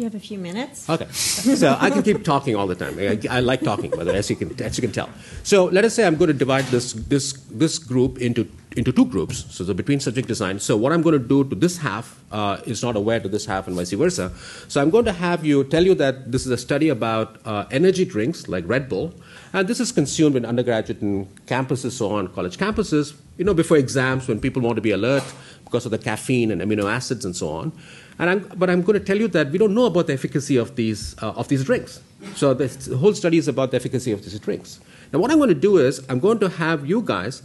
You 0.00 0.04
have 0.04 0.14
a 0.14 0.18
few 0.18 0.38
minutes. 0.38 0.88
Okay, 0.88 1.06
so 1.10 1.76
I 1.78 1.90
can 1.90 2.02
keep 2.02 2.24
talking 2.24 2.56
all 2.56 2.66
the 2.66 2.74
time. 2.74 2.98
I, 2.98 3.20
I 3.28 3.40
like 3.40 3.60
talking, 3.60 3.92
as 3.92 4.30
you 4.30 4.36
can 4.36 4.58
as 4.62 4.78
you 4.78 4.80
can 4.80 4.92
tell. 4.92 5.10
So 5.42 5.66
let 5.66 5.84
us 5.84 5.92
say 5.92 6.06
I'm 6.06 6.16
going 6.16 6.28
to 6.28 6.38
divide 6.44 6.64
this 6.76 6.94
this 6.94 7.34
this 7.50 7.78
group 7.78 8.16
into 8.16 8.48
into 8.78 8.92
two 8.92 9.04
groups. 9.04 9.44
So 9.54 9.62
the 9.62 9.74
between 9.74 10.00
subject 10.00 10.26
design. 10.26 10.58
So 10.58 10.74
what 10.74 10.94
I'm 10.94 11.02
going 11.02 11.18
to 11.20 11.28
do 11.34 11.44
to 11.50 11.54
this 11.54 11.76
half 11.76 12.18
uh, 12.32 12.62
is 12.64 12.82
not 12.82 12.96
aware 12.96 13.20
to 13.20 13.28
this 13.28 13.44
half, 13.44 13.66
and 13.66 13.76
vice 13.76 13.92
versa. 13.92 14.32
So 14.68 14.80
I'm 14.80 14.88
going 14.88 15.04
to 15.04 15.12
have 15.12 15.44
you 15.44 15.64
tell 15.64 15.84
you 15.84 15.94
that 15.96 16.32
this 16.32 16.46
is 16.46 16.50
a 16.50 16.56
study 16.56 16.88
about 16.88 17.36
uh, 17.44 17.66
energy 17.70 18.06
drinks 18.06 18.48
like 18.48 18.66
Red 18.66 18.88
Bull, 18.88 19.12
and 19.52 19.68
this 19.68 19.80
is 19.80 19.92
consumed 19.92 20.34
in 20.34 20.46
undergraduate 20.46 21.02
and 21.02 21.28
campuses, 21.44 21.92
so 21.92 22.10
on, 22.12 22.28
college 22.28 22.56
campuses. 22.56 23.12
You 23.36 23.44
know, 23.44 23.52
before 23.52 23.76
exams 23.76 24.28
when 24.28 24.40
people 24.40 24.62
want 24.62 24.76
to 24.76 24.82
be 24.82 24.92
alert 24.92 25.24
because 25.64 25.84
of 25.84 25.90
the 25.90 25.98
caffeine 25.98 26.50
and 26.50 26.62
amino 26.62 26.90
acids 26.90 27.26
and 27.26 27.36
so 27.36 27.50
on. 27.50 27.72
And 28.20 28.28
I'm, 28.28 28.40
but 28.54 28.68
I'm 28.68 28.82
going 28.82 28.98
to 28.98 29.04
tell 29.04 29.16
you 29.16 29.28
that 29.28 29.50
we 29.50 29.56
don't 29.56 29.74
know 29.74 29.86
about 29.86 30.06
the 30.06 30.12
efficacy 30.12 30.56
of 30.56 30.76
these, 30.76 31.16
uh, 31.22 31.30
of 31.30 31.48
these 31.48 31.64
drinks. 31.64 32.02
So 32.34 32.52
the 32.52 32.96
whole 32.98 33.14
study 33.14 33.38
is 33.38 33.48
about 33.48 33.70
the 33.70 33.78
efficacy 33.78 34.12
of 34.12 34.22
these 34.22 34.38
drinks. 34.38 34.78
Now, 35.10 35.20
what 35.20 35.30
I'm 35.30 35.38
going 35.38 35.48
to 35.48 35.54
do 35.54 35.78
is 35.78 36.04
I'm 36.10 36.20
going 36.20 36.38
to 36.40 36.50
have 36.50 36.86
you 36.86 37.00
guys 37.00 37.42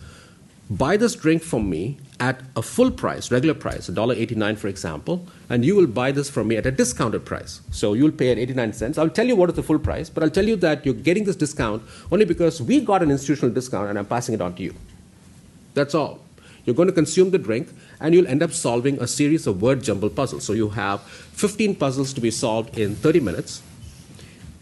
buy 0.70 0.98
this 0.98 1.16
drink 1.16 1.44
from 1.44 1.70
me 1.70 1.98
at 2.20 2.42
a 2.58 2.62
full 2.62 2.92
price, 2.92 3.32
regular 3.32 3.54
price, 3.54 3.90
$1.89 3.90 4.58
for 4.58 4.68
example, 4.68 5.26
and 5.50 5.64
you 5.64 5.78
will 5.78 5.88
buy 5.88 6.12
this 6.12 6.30
from 6.30 6.50
me 6.50 6.58
at 6.58 6.66
a 6.66 6.72
discounted 6.72 7.24
price. 7.24 7.62
So 7.72 7.94
you'll 7.94 8.12
pay 8.12 8.32
at 8.32 8.38
89 8.38 8.74
cents. 8.74 8.98
I'll 8.98 9.10
tell 9.10 9.28
you 9.28 9.38
what 9.38 9.50
is 9.50 9.56
the 9.56 9.64
full 9.64 9.80
price, 9.80 10.10
but 10.10 10.24
I'll 10.24 10.30
tell 10.30 10.46
you 10.46 10.58
that 10.58 10.86
you're 10.86 10.94
getting 10.96 11.24
this 11.24 11.38
discount 11.38 11.84
only 12.12 12.26
because 12.26 12.62
we 12.62 12.82
got 12.82 13.02
an 13.02 13.12
institutional 13.12 13.54
discount 13.54 13.90
and 13.90 13.98
I'm 13.98 14.06
passing 14.06 14.36
it 14.36 14.42
on 14.42 14.56
to 14.56 14.64
you. 14.64 14.76
That's 15.74 15.96
all. 15.96 16.20
You're 16.66 16.76
going 16.76 16.88
to 16.88 16.94
consume 16.94 17.30
the 17.30 17.38
drink, 17.38 17.70
and 18.00 18.14
you'll 18.14 18.28
end 18.28 18.44
up 18.44 18.52
solving 18.52 19.02
a 19.02 19.08
series 19.08 19.48
of 19.48 19.62
word 19.62 19.84
jumble 19.84 20.10
puzzles. 20.10 20.44
So 20.44 20.54
you 20.54 20.70
have 20.70 21.02
15 21.02 21.76
puzzles 21.76 22.14
to 22.14 22.22
be 22.22 22.32
solved 22.32 22.78
in 22.78 22.96
30 22.96 23.20
minutes, 23.20 23.62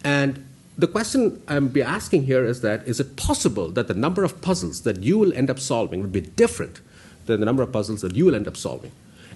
and 0.03 0.45
the 0.77 0.87
question 0.87 1.41
I'm 1.47 1.67
be 1.67 1.81
asking 1.81 2.23
here 2.23 2.45
is 2.45 2.61
that 2.61 2.87
is 2.87 2.99
it 2.99 3.15
possible 3.15 3.69
that 3.71 3.87
the 3.87 3.93
number 3.93 4.23
of 4.23 4.41
puzzles 4.41 4.81
that 4.81 5.03
you 5.03 5.17
will 5.17 5.33
end 5.33 5.49
up 5.49 5.59
solving 5.59 6.01
will 6.01 6.09
be 6.09 6.21
different 6.21 6.81
than 7.25 7.39
the 7.39 7.45
number 7.45 7.63
of 7.63 7.71
puzzles 7.71 8.01
that 8.01 8.15
you 8.15 8.25
will 8.25 8.35
end 8.35 8.47
up 8.47 8.57
solving? 8.57 8.91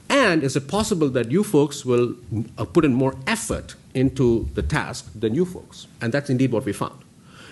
And 0.10 0.44
is 0.44 0.56
it 0.56 0.68
possible 0.68 1.10
that 1.10 1.32
you 1.32 1.44
folks 1.44 1.86
will 1.86 2.16
uh, 2.58 2.66
put 2.66 2.86
in 2.86 2.94
more 2.94 3.16
effort 3.28 3.76
into 3.94 4.50
the 4.54 4.62
task 4.62 5.12
than 5.14 5.36
you 5.36 5.46
folks? 5.46 5.88
And 6.02 6.14
that's 6.14 6.30
indeed 6.30 6.52
what 6.52 6.66
we 6.66 6.74
found. 6.74 7.04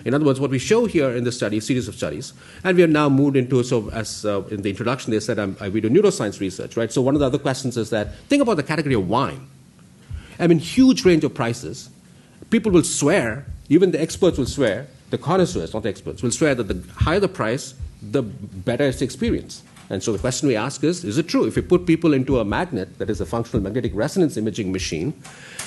In 0.05 0.13
other 0.13 0.23
words, 0.23 0.39
what 0.39 0.51
we 0.51 0.59
show 0.59 0.85
here 0.85 1.09
in 1.09 1.23
the 1.23 1.31
study, 1.31 1.59
series 1.59 1.87
of 1.87 1.95
studies, 1.95 2.31
and 2.63 2.75
we 2.75 2.81
have 2.81 2.91
now 2.91 3.09
moved 3.09 3.35
into, 3.35 3.63
so 3.63 3.89
as 3.89 4.23
uh, 4.23 4.43
in 4.51 4.61
the 4.61 4.69
introduction 4.69 5.11
they 5.11 5.19
said, 5.19 5.39
"I 5.39 5.69
we 5.69 5.81
do 5.81 5.89
neuroscience 5.89 6.39
research, 6.39 6.77
right? 6.77 6.91
So 6.91 7.01
one 7.01 7.15
of 7.15 7.19
the 7.19 7.25
other 7.25 7.39
questions 7.39 7.75
is 7.75 7.89
that, 7.89 8.15
think 8.29 8.43
about 8.43 8.57
the 8.57 8.63
category 8.63 8.93
of 8.93 9.09
wine. 9.09 9.47
I 10.39 10.45
mean, 10.45 10.59
huge 10.59 11.05
range 11.05 11.23
of 11.23 11.33
prices. 11.33 11.89
People 12.51 12.71
will 12.71 12.83
swear, 12.83 13.47
even 13.67 13.91
the 13.91 13.99
experts 13.99 14.37
will 14.37 14.45
swear, 14.45 14.87
the 15.09 15.17
connoisseurs, 15.17 15.73
not 15.73 15.83
the 15.83 15.89
experts, 15.89 16.21
will 16.21 16.31
swear 16.31 16.53
that 16.53 16.67
the 16.67 16.83
higher 16.93 17.19
the 17.19 17.27
price, 17.27 17.73
the 18.01 18.21
better 18.21 18.85
its 18.85 19.01
experience. 19.01 19.63
And 19.89 20.01
so 20.01 20.11
the 20.11 20.17
question 20.19 20.47
we 20.47 20.55
ask 20.55 20.83
is 20.83 21.03
is 21.03 21.17
it 21.17 21.27
true? 21.27 21.45
If 21.45 21.55
we 21.55 21.61
put 21.61 21.85
people 21.85 22.13
into 22.13 22.39
a 22.39 22.45
magnet, 22.45 22.97
that 22.97 23.09
is 23.09 23.21
a 23.21 23.25
functional 23.25 23.61
magnetic 23.61 23.93
resonance 23.93 24.37
imaging 24.37 24.71
machine, 24.71 25.13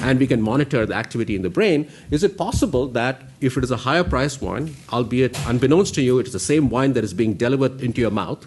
and 0.00 0.18
we 0.18 0.26
can 0.26 0.42
monitor 0.42 0.86
the 0.86 0.94
activity 0.94 1.36
in 1.36 1.42
the 1.42 1.50
brain, 1.50 1.88
is 2.10 2.24
it 2.24 2.36
possible 2.36 2.88
that 2.88 3.22
if 3.40 3.56
it 3.56 3.64
is 3.64 3.70
a 3.70 3.76
higher 3.76 4.04
priced 4.04 4.42
wine, 4.42 4.74
albeit 4.92 5.38
unbeknownst 5.46 5.94
to 5.94 6.02
you, 6.02 6.18
it 6.18 6.26
is 6.26 6.32
the 6.32 6.40
same 6.40 6.68
wine 6.68 6.92
that 6.94 7.04
is 7.04 7.14
being 7.14 7.34
delivered 7.34 7.80
into 7.80 8.00
your 8.00 8.10
mouth? 8.10 8.46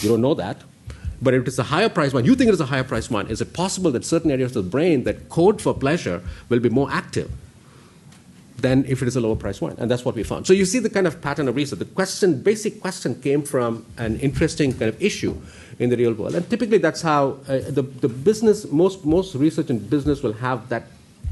You 0.00 0.10
don't 0.10 0.20
know 0.20 0.34
that. 0.34 0.58
But 1.22 1.32
if 1.32 1.46
it's 1.48 1.58
a 1.58 1.62
higher 1.62 1.88
priced 1.88 2.12
wine, 2.12 2.26
you 2.26 2.34
think 2.34 2.48
it 2.48 2.52
is 2.52 2.60
a 2.60 2.66
higher 2.66 2.84
priced 2.84 3.10
wine, 3.10 3.28
is 3.28 3.40
it 3.40 3.54
possible 3.54 3.90
that 3.92 4.04
certain 4.04 4.30
areas 4.30 4.54
of 4.54 4.64
the 4.64 4.70
brain 4.70 5.04
that 5.04 5.30
code 5.30 5.62
for 5.62 5.72
pleasure 5.72 6.22
will 6.50 6.60
be 6.60 6.68
more 6.68 6.90
active? 6.90 7.30
Than 8.58 8.84
if 8.86 9.02
it 9.02 9.08
is 9.08 9.16
a 9.16 9.20
lower 9.20 9.36
price 9.36 9.60
wine. 9.60 9.76
And 9.78 9.90
that's 9.90 10.04
what 10.04 10.14
we 10.14 10.22
found. 10.22 10.46
So 10.46 10.52
you 10.52 10.64
see 10.64 10.78
the 10.78 10.90
kind 10.90 11.06
of 11.06 11.20
pattern 11.20 11.48
of 11.48 11.56
research. 11.56 11.78
The 11.78 11.84
question, 11.84 12.42
basic 12.42 12.80
question 12.80 13.20
came 13.20 13.42
from 13.42 13.84
an 13.98 14.18
interesting 14.20 14.72
kind 14.72 14.88
of 14.88 15.02
issue 15.02 15.36
in 15.78 15.90
the 15.90 15.96
real 15.96 16.14
world. 16.14 16.34
And 16.34 16.48
typically 16.48 16.78
that's 16.78 17.02
how 17.02 17.38
uh, 17.48 17.58
the, 17.68 17.82
the 17.82 18.08
business, 18.08 18.70
most, 18.70 19.04
most 19.04 19.34
research 19.34 19.70
in 19.70 19.78
business 19.78 20.22
will 20.22 20.32
have 20.34 20.68
that 20.70 20.84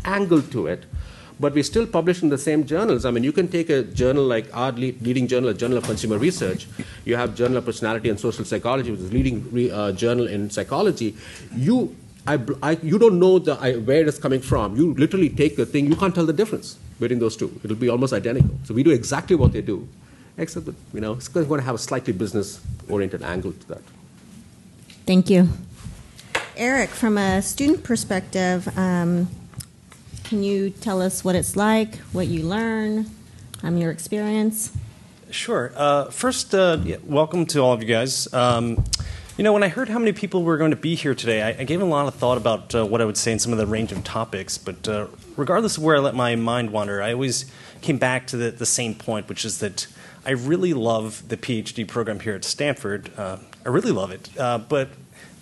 angle 0.04 0.42
to 0.42 0.66
it. 0.66 0.84
But 1.40 1.54
we 1.54 1.64
still 1.64 1.86
publish 1.86 2.22
in 2.22 2.28
the 2.28 2.38
same 2.38 2.64
journals. 2.64 3.04
I 3.04 3.10
mean, 3.10 3.24
you 3.24 3.32
can 3.32 3.48
take 3.48 3.68
a 3.68 3.82
journal 3.82 4.24
like 4.24 4.54
our 4.56 4.70
leading 4.70 5.26
journal, 5.26 5.50
a 5.50 5.54
Journal 5.54 5.78
of 5.78 5.84
Consumer 5.84 6.16
Research. 6.16 6.68
You 7.04 7.16
have 7.16 7.34
Journal 7.34 7.56
of 7.56 7.64
Personality 7.64 8.08
and 8.08 8.20
Social 8.20 8.44
Psychology, 8.44 8.92
which 8.92 9.00
is 9.00 9.12
leading 9.12 9.50
re, 9.50 9.68
uh, 9.68 9.90
journal 9.92 10.28
in 10.28 10.48
psychology. 10.50 11.16
You 11.56 11.96
I, 12.26 12.38
I, 12.62 12.70
you 12.82 12.98
don't 12.98 13.18
know 13.18 13.38
the, 13.38 13.58
I, 13.60 13.74
where 13.74 14.06
it's 14.06 14.18
coming 14.18 14.40
from. 14.40 14.76
You 14.76 14.94
literally 14.94 15.28
take 15.28 15.56
the 15.56 15.66
thing, 15.66 15.86
you 15.86 15.96
can't 15.96 16.14
tell 16.14 16.24
the 16.24 16.32
difference 16.32 16.78
between 17.00 17.18
those 17.18 17.36
two. 17.36 17.60
It'll 17.64 17.76
be 17.76 17.88
almost 17.88 18.12
identical. 18.12 18.58
So 18.64 18.74
we 18.74 18.82
do 18.82 18.90
exactly 18.90 19.36
what 19.36 19.52
they 19.52 19.62
do, 19.62 19.88
except 20.36 20.66
that 20.66 20.74
you 20.92 21.00
know 21.00 21.14
it's 21.14 21.28
going 21.28 21.46
to 21.46 21.60
have 21.60 21.74
a 21.74 21.78
slightly 21.78 22.12
business-oriented 22.12 23.22
angle 23.22 23.52
to 23.52 23.68
that. 23.68 23.82
Thank 25.06 25.30
you, 25.30 25.48
Eric. 26.56 26.90
From 26.90 27.18
a 27.18 27.42
student 27.42 27.84
perspective, 27.84 28.68
um, 28.78 29.28
can 30.24 30.42
you 30.42 30.70
tell 30.70 31.02
us 31.02 31.24
what 31.24 31.34
it's 31.34 31.56
like, 31.56 31.96
what 32.12 32.26
you 32.26 32.42
learn, 32.42 33.06
um, 33.62 33.76
your 33.76 33.90
experience? 33.90 34.72
Sure. 35.30 35.72
Uh, 35.74 36.10
first, 36.10 36.54
uh, 36.54 36.78
yeah, 36.84 36.96
welcome 37.04 37.44
to 37.46 37.58
all 37.58 37.72
of 37.72 37.82
you 37.82 37.88
guys. 37.88 38.32
Um, 38.32 38.84
you 39.36 39.42
know, 39.42 39.52
when 39.52 39.64
I 39.64 39.68
heard 39.68 39.88
how 39.88 39.98
many 39.98 40.12
people 40.12 40.44
were 40.44 40.56
going 40.56 40.70
to 40.70 40.76
be 40.76 40.94
here 40.94 41.14
today, 41.14 41.42
I, 41.42 41.48
I 41.60 41.64
gave 41.64 41.82
a 41.82 41.84
lot 41.84 42.06
of 42.06 42.14
thought 42.14 42.38
about 42.38 42.72
uh, 42.72 42.86
what 42.86 43.00
I 43.00 43.04
would 43.04 43.16
say 43.16 43.32
in 43.32 43.40
some 43.40 43.50
of 43.50 43.58
the 43.58 43.66
range 43.66 43.90
of 43.90 44.04
topics. 44.04 44.58
But 44.58 44.86
uh, 44.88 45.08
regardless 45.36 45.76
of 45.76 45.82
where 45.82 45.96
I 45.96 45.98
let 46.00 46.14
my 46.14 46.36
mind 46.36 46.70
wander, 46.70 47.02
I 47.02 47.12
always 47.12 47.46
came 47.82 47.98
back 47.98 48.26
to 48.28 48.36
the, 48.36 48.50
the 48.50 48.66
same 48.66 48.94
point, 48.94 49.28
which 49.28 49.44
is 49.44 49.58
that 49.58 49.86
I 50.26 50.30
really 50.30 50.72
love 50.72 51.28
the 51.28 51.36
PhD 51.36 51.86
program 51.86 52.20
here 52.20 52.34
at 52.34 52.44
Stanford. 52.44 53.10
Uh, 53.16 53.38
I 53.64 53.68
really 53.68 53.92
love 53.92 54.10
it. 54.10 54.30
Uh, 54.38 54.58
but 54.58 54.88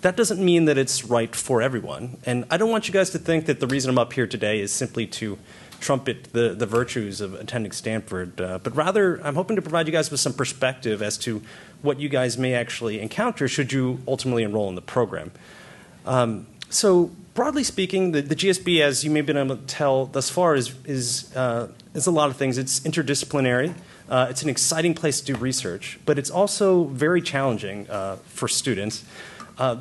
that 0.01 0.17
doesn't 0.17 0.43
mean 0.43 0.65
that 0.65 0.77
it's 0.77 1.05
right 1.05 1.33
for 1.33 1.61
everyone. 1.61 2.17
And 2.25 2.45
I 2.49 2.57
don't 2.57 2.69
want 2.69 2.87
you 2.87 2.93
guys 2.93 3.09
to 3.11 3.17
think 3.17 3.45
that 3.45 3.61
the 3.61 3.67
reason 3.67 3.89
I'm 3.89 3.97
up 3.97 4.13
here 4.13 4.27
today 4.27 4.59
is 4.59 4.71
simply 4.71 5.07
to 5.07 5.37
trumpet 5.79 6.31
the, 6.33 6.53
the 6.53 6.65
virtues 6.65 7.21
of 7.21 7.33
attending 7.35 7.71
Stanford, 7.71 8.39
uh, 8.39 8.59
but 8.59 8.75
rather 8.75 9.21
I'm 9.25 9.35
hoping 9.35 9.55
to 9.57 9.61
provide 9.61 9.85
you 9.85 9.91
guys 9.91 10.09
with 10.11 10.19
some 10.19 10.33
perspective 10.33 11.01
as 11.01 11.17
to 11.19 11.41
what 11.81 11.99
you 11.99 12.07
guys 12.07 12.37
may 12.37 12.53
actually 12.53 13.01
encounter 13.01 13.47
should 13.49 13.73
you 13.73 13.99
ultimately 14.07 14.43
enroll 14.43 14.69
in 14.69 14.75
the 14.75 14.81
program. 14.81 15.31
Um, 16.05 16.47
so 16.69 17.11
broadly 17.33 17.63
speaking, 17.63 18.11
the, 18.11 18.21
the, 18.21 18.35
GSB, 18.35 18.81
as 18.81 19.03
you 19.03 19.11
may 19.11 19.19
have 19.19 19.25
been 19.25 19.37
able 19.37 19.57
to 19.57 19.65
tell 19.65 20.05
thus 20.05 20.29
far, 20.29 20.55
is, 20.55 20.73
is, 20.85 21.35
uh, 21.35 21.69
is 21.93 22.07
a 22.07 22.11
lot 22.11 22.29
of 22.29 22.37
things. 22.37 22.57
It's 22.57 22.79
interdisciplinary. 22.81 23.73
Uh, 24.09 24.27
it's 24.29 24.43
an 24.43 24.49
exciting 24.49 24.93
place 24.93 25.21
to 25.21 25.33
do 25.33 25.35
research, 25.39 25.99
but 26.05 26.19
it's 26.19 26.29
also 26.29 26.85
very 26.85 27.21
challenging 27.21 27.89
uh, 27.89 28.17
for 28.25 28.47
students. 28.47 29.03
Uh, 29.57 29.77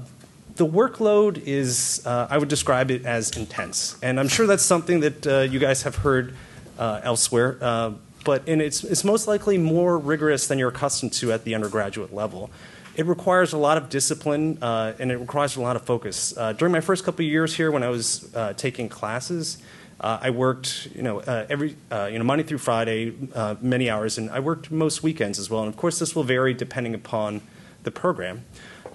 the 0.56 0.66
workload 0.66 1.42
is, 1.46 2.02
uh, 2.06 2.28
I 2.30 2.38
would 2.38 2.48
describe 2.48 2.90
it 2.90 3.04
as 3.04 3.36
intense. 3.36 3.96
And 4.02 4.20
I'm 4.20 4.28
sure 4.28 4.46
that's 4.46 4.62
something 4.62 5.00
that 5.00 5.26
uh, 5.26 5.40
you 5.40 5.58
guys 5.58 5.82
have 5.82 5.96
heard 5.96 6.34
elsewhere 6.78 7.96
but 8.24 8.48
and 8.48 8.62
it's, 8.62 8.84
it's 8.84 9.04
most 9.04 9.26
likely 9.26 9.58
more 9.58 9.98
rigorous 9.98 10.46
than 10.46 10.58
you're 10.58 10.68
accustomed 10.68 11.12
to 11.14 11.32
at 11.32 11.44
the 11.44 11.54
undergraduate 11.54 12.14
level. 12.14 12.50
It 12.94 13.07
requires 13.07 13.55
a 13.55 13.59
lot 13.59 13.78
of 13.78 13.88
discipline 13.88 14.59
uh, 14.61 14.92
and 14.98 15.11
it 15.11 15.16
requires 15.16 15.57
a 15.57 15.62
lot 15.62 15.76
of 15.76 15.83
focus. 15.83 16.37
Uh, 16.37 16.52
during 16.52 16.72
my 16.72 16.81
first 16.81 17.05
couple 17.05 17.24
of 17.24 17.31
years 17.31 17.57
here, 17.57 17.70
when 17.70 17.83
I 17.83 17.88
was 17.88 18.35
uh, 18.35 18.52
taking 18.52 18.90
classes, 18.90 19.59
uh, 20.00 20.18
I 20.20 20.31
worked, 20.31 20.88
you 20.94 21.02
know, 21.02 21.20
uh, 21.20 21.46
every, 21.48 21.76
uh, 21.90 22.09
you 22.12 22.18
know, 22.18 22.24
Monday 22.24 22.44
through 22.44 22.59
Friday, 22.59 23.14
many 23.61 23.88
hours, 23.88 24.18
and 24.18 24.31
I 24.31 24.40
worked 24.40 24.70
most 24.70 25.02
weekends 25.02 25.38
as 25.38 25.48
well. 25.48 25.62
And 25.62 25.68
of 25.68 25.76
course, 25.76 25.98
this 25.98 26.14
will 26.14 26.24
vary 26.24 26.52
depending 26.52 26.94
upon 26.94 27.40
the 27.85 27.90
program. 27.90 28.44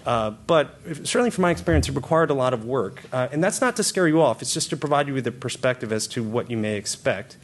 but 0.04 0.80
certainly, 1.04 1.32
from 1.32 1.44
my 1.44 1.52
experience, 1.52 1.88
it 1.90 1.96
required 1.96 2.30
a 2.30 2.34
lot 2.34 2.54
of 2.54 2.66
work, 2.66 3.04
and 3.12 3.42
that's 3.44 3.62
not 3.62 3.78
to 3.78 3.84
scare 3.84 4.08
you 4.08 4.22
off. 4.22 4.42
It's 4.42 4.54
just 4.54 4.70
to 4.72 4.78
provide 4.78 5.08
you 5.08 5.14
with 5.14 5.26
a 5.28 5.32
perspective 5.32 5.92
as 5.94 6.08
to 6.08 6.24
what 6.24 6.52
you 6.52 6.58
may 6.58 6.76
expect. 6.76 7.38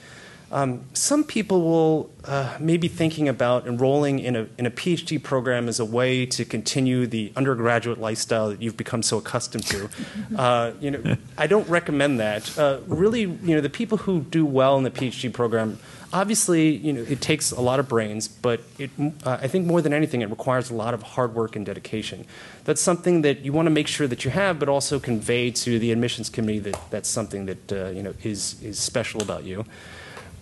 Um, 0.54 0.86
some 0.94 1.24
people 1.24 1.64
will 1.64 2.12
uh, 2.26 2.56
maybe 2.60 2.88
thinking 2.88 3.28
about 3.28 3.66
enrolling 3.66 4.20
in 4.20 4.36
a, 4.36 4.48
in 4.60 4.68
a 4.68 4.72
PhD 4.72 5.22
program 5.22 5.68
as 5.68 5.80
a 5.80 5.86
way 5.86 6.28
to 6.28 6.46
continue 6.46 7.08
the 7.08 7.34
undergraduate 7.36 8.00
lifestyle 8.00 8.50
that 8.50 8.62
you've 8.62 8.78
become 8.78 9.02
so 9.02 9.18
accustomed 9.18 9.66
to. 9.68 9.90
Uh, 10.38 10.74
you 10.80 10.92
know, 10.92 11.16
I 11.38 11.48
don't 11.48 11.68
recommend 11.70 12.20
that. 12.20 12.58
Uh, 12.58 12.80
really, 12.88 13.22
you 13.22 13.56
know, 13.56 13.62
the 13.62 13.70
people 13.70 14.00
who 14.00 14.22
do 14.22 14.46
well 14.46 14.78
in 14.78 14.84
the 14.84 14.92
PhD 14.92 15.32
program, 15.32 15.80
obviously, 16.12 16.70
you 16.70 16.92
know, 16.92 17.02
it 17.02 17.22
takes 17.22 17.52
a 17.52 17.62
lot 17.62 17.80
of 17.80 17.88
brains, 17.88 18.28
but 18.28 18.62
it, 18.78 18.90
uh, 19.24 19.38
I 19.42 19.48
think 19.48 19.66
more 19.66 19.82
than 19.82 19.94
anything, 19.94 20.22
it 20.22 20.30
requires 20.30 20.70
a 20.70 20.74
lot 20.74 20.94
of 20.94 21.04
hard 21.04 21.36
work 21.36 21.56
and 21.56 21.66
dedication. 21.66 22.26
That's 22.64 22.82
something 22.82 23.22
that 23.22 23.40
you 23.42 23.54
want 23.54 23.68
to 23.68 23.72
make 23.72 23.88
sure 23.88 24.08
that 24.08 24.26
you 24.26 24.32
have, 24.32 24.60
but 24.60 24.70
also 24.70 25.00
convey 25.00 25.52
to 25.52 25.80
the 25.80 25.92
admissions 25.92 26.30
committee 26.30 26.60
that 26.60 26.80
that's 26.90 27.10
something 27.10 27.46
that 27.46 27.72
uh, 27.72 27.90
you 27.90 28.04
know 28.04 28.14
is 28.24 28.62
is 28.62 28.80
special 28.80 29.22
about 29.22 29.44
you. 29.44 29.66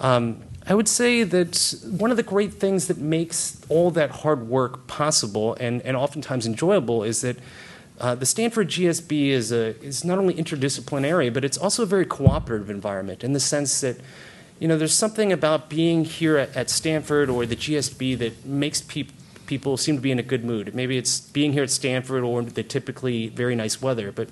Um, 0.01 0.41
I 0.67 0.75
would 0.75 0.87
say 0.87 1.23
that 1.23 1.75
one 1.85 2.11
of 2.11 2.17
the 2.17 2.23
great 2.23 2.53
things 2.53 2.87
that 2.87 2.97
makes 2.97 3.61
all 3.69 3.91
that 3.91 4.11
hard 4.11 4.47
work 4.47 4.87
possible 4.87 5.55
and, 5.59 5.81
and 5.83 5.95
oftentimes 5.95 6.45
enjoyable 6.45 7.03
is 7.03 7.21
that 7.21 7.37
uh, 7.99 8.15
the 8.15 8.25
Stanford 8.25 8.67
GSB 8.67 9.29
is, 9.29 9.51
a, 9.51 9.79
is 9.83 10.03
not 10.03 10.17
only 10.17 10.33
interdisciplinary, 10.33 11.31
but 11.31 11.45
it's 11.45 11.57
also 11.57 11.83
a 11.83 11.85
very 11.85 12.05
cooperative 12.05 12.69
environment 12.69 13.23
in 13.23 13.33
the 13.33 13.39
sense 13.39 13.81
that 13.81 13.97
you 14.59 14.67
know, 14.67 14.77
there's 14.77 14.93
something 14.93 15.31
about 15.31 15.69
being 15.69 16.03
here 16.05 16.37
at, 16.37 16.55
at 16.55 16.69
Stanford 16.69 17.29
or 17.29 17.47
the 17.47 17.55
GSB 17.55 18.17
that 18.19 18.45
makes 18.45 18.81
peop- 18.81 19.11
people 19.47 19.75
seem 19.75 19.95
to 19.95 20.01
be 20.01 20.11
in 20.11 20.19
a 20.19 20.23
good 20.23 20.45
mood. 20.45 20.75
Maybe 20.75 20.97
it's 20.97 21.19
being 21.19 21.53
here 21.53 21.63
at 21.63 21.71
Stanford 21.71 22.23
or 22.23 22.43
the 22.43 22.61
typically 22.61 23.29
very 23.29 23.55
nice 23.55 23.81
weather, 23.81 24.11
but 24.11 24.29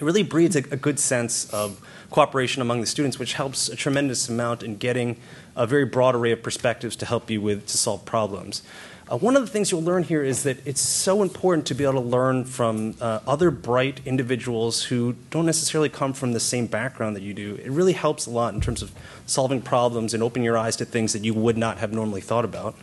it 0.00 0.04
really 0.04 0.22
breeds 0.22 0.56
a, 0.56 0.60
a 0.70 0.76
good 0.76 0.98
sense 0.98 1.52
of 1.52 1.80
cooperation 2.10 2.62
among 2.62 2.80
the 2.80 2.86
students, 2.86 3.18
which 3.18 3.34
helps 3.34 3.68
a 3.68 3.76
tremendous 3.76 4.28
amount 4.28 4.62
in 4.62 4.76
getting 4.76 5.16
a 5.54 5.66
very 5.66 5.84
broad 5.84 6.14
array 6.14 6.32
of 6.32 6.42
perspectives 6.42 6.96
to 6.96 7.06
help 7.06 7.30
you 7.30 7.40
with 7.40 7.66
to 7.66 7.76
solve 7.76 8.04
problems. 8.04 8.62
Uh, 9.10 9.16
one 9.16 9.36
of 9.36 9.42
the 9.42 9.48
things 9.48 9.70
you'll 9.70 9.82
learn 9.82 10.04
here 10.04 10.22
is 10.22 10.44
that 10.44 10.64
it's 10.66 10.80
so 10.80 11.20
important 11.20 11.66
to 11.66 11.74
be 11.74 11.84
able 11.84 11.94
to 11.94 12.00
learn 12.00 12.44
from 12.44 12.94
uh, 13.00 13.18
other 13.26 13.50
bright 13.50 14.00
individuals 14.06 14.84
who 14.84 15.16
don't 15.30 15.46
necessarily 15.46 15.88
come 15.88 16.12
from 16.12 16.32
the 16.32 16.40
same 16.40 16.66
background 16.66 17.16
that 17.16 17.22
you 17.22 17.34
do. 17.34 17.56
It 17.56 17.70
really 17.70 17.92
helps 17.92 18.26
a 18.26 18.30
lot 18.30 18.54
in 18.54 18.60
terms 18.60 18.82
of 18.82 18.92
solving 19.26 19.60
problems 19.60 20.14
and 20.14 20.22
opening 20.22 20.44
your 20.44 20.56
eyes 20.56 20.76
to 20.76 20.84
things 20.84 21.12
that 21.12 21.24
you 21.24 21.34
would 21.34 21.58
not 21.58 21.78
have 21.78 21.92
normally 21.92 22.20
thought 22.20 22.44
about. 22.44 22.76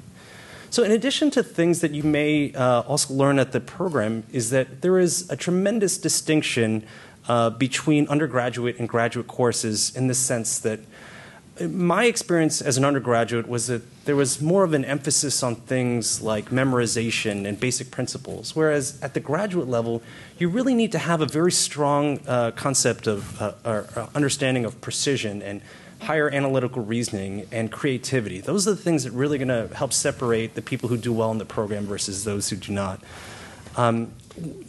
So, 0.70 0.84
in 0.84 0.92
addition 0.92 1.32
to 1.32 1.44
things 1.44 1.80
that 1.80 1.92
you 1.92 2.04
may 2.04 2.52
uh, 2.54 2.82
also 2.82 3.14
learn 3.14 3.40
at 3.40 3.54
the 3.54 3.62
program, 3.62 4.24
is 4.34 4.50
that 4.50 4.82
there 4.82 5.00
is 5.00 5.30
a 5.30 5.38
tremendous 5.38 5.98
distinction 5.98 6.84
uh, 7.28 7.50
between 7.50 8.08
undergraduate 8.08 8.80
and 8.80 8.88
graduate 8.88 9.28
courses 9.28 9.96
in 9.96 10.08
the 10.08 10.14
sense 10.14 10.60
that 10.60 10.80
my 11.60 12.06
experience 12.06 12.62
as 12.62 12.78
an 12.78 12.86
undergraduate 12.86 13.48
was 13.48 13.66
that 13.66 13.82
there 14.06 14.16
was 14.16 14.40
more 14.40 14.64
of 14.64 14.74
an 14.74 14.86
emphasis 14.86 15.42
on 15.42 15.56
things 15.56 16.22
like 16.22 16.50
memorization 16.50 17.48
and 17.48 17.60
basic 17.60 17.90
principles, 17.90 18.56
whereas 18.56 19.02
at 19.02 19.16
the 19.16 19.20
graduate 19.20 19.68
level, 19.68 20.04
you 20.38 20.50
really 20.50 20.76
need 20.76 20.92
to 20.92 21.00
have 21.00 21.20
a 21.20 21.26
very 21.26 21.52
strong 21.52 22.20
uh, 22.28 22.52
concept 22.52 23.08
of 23.08 23.42
uh, 23.42 23.54
or 23.66 23.88
understanding 24.14 24.66
of 24.66 24.80
precision 24.82 25.42
and 25.42 25.62
higher 26.02 26.30
analytical 26.30 26.84
reasoning, 26.84 27.48
and 27.52 27.72
creativity. 27.72 28.40
Those 28.40 28.68
are 28.68 28.72
the 28.72 28.82
things 28.82 29.04
that 29.04 29.12
really 29.12 29.38
going 29.38 29.48
to 29.48 29.74
help 29.76 29.94
separate 29.94 30.56
the 30.56 30.62
people 30.62 30.90
who 30.90 30.98
do 30.98 31.12
well 31.12 31.32
in 31.32 31.38
the 31.38 31.46
program 31.46 31.86
versus 31.86 32.24
those 32.24 32.50
who 32.50 32.56
do 32.56 32.72
not. 32.72 33.02
Um, 33.78 34.12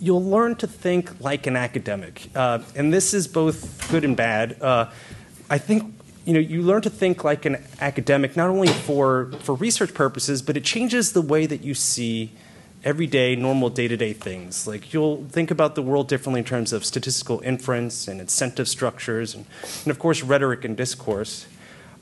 you'll 0.00 0.24
learn 0.24 0.56
to 0.56 0.66
think 0.66 1.20
like 1.20 1.46
an 1.46 1.56
academic, 1.56 2.28
uh, 2.34 2.60
and 2.76 2.92
this 2.92 3.14
is 3.14 3.26
both 3.26 3.90
good 3.90 4.04
and 4.04 4.16
bad. 4.16 4.60
Uh, 4.60 4.90
I 5.48 5.58
think 5.58 5.94
you 6.26 6.34
know 6.34 6.40
you 6.40 6.62
learn 6.62 6.82
to 6.82 6.90
think 6.90 7.24
like 7.24 7.46
an 7.46 7.64
academic 7.80 8.36
not 8.36 8.50
only 8.50 8.68
for 8.68 9.32
for 9.40 9.54
research 9.54 9.94
purposes, 9.94 10.42
but 10.42 10.56
it 10.56 10.64
changes 10.64 11.12
the 11.12 11.22
way 11.22 11.46
that 11.46 11.62
you 11.62 11.74
see 11.74 12.32
everyday, 12.84 13.34
normal, 13.34 13.70
day 13.70 13.88
to 13.88 13.96
day 13.96 14.12
things. 14.12 14.66
Like 14.66 14.92
you'll 14.92 15.24
think 15.30 15.50
about 15.50 15.74
the 15.74 15.82
world 15.82 16.06
differently 16.08 16.40
in 16.40 16.44
terms 16.44 16.72
of 16.72 16.84
statistical 16.84 17.40
inference 17.40 18.08
and 18.08 18.20
incentive 18.20 18.68
structures, 18.68 19.34
and, 19.34 19.46
and 19.84 19.90
of 19.90 19.98
course, 19.98 20.22
rhetoric 20.22 20.64
and 20.64 20.76
discourse. 20.76 21.46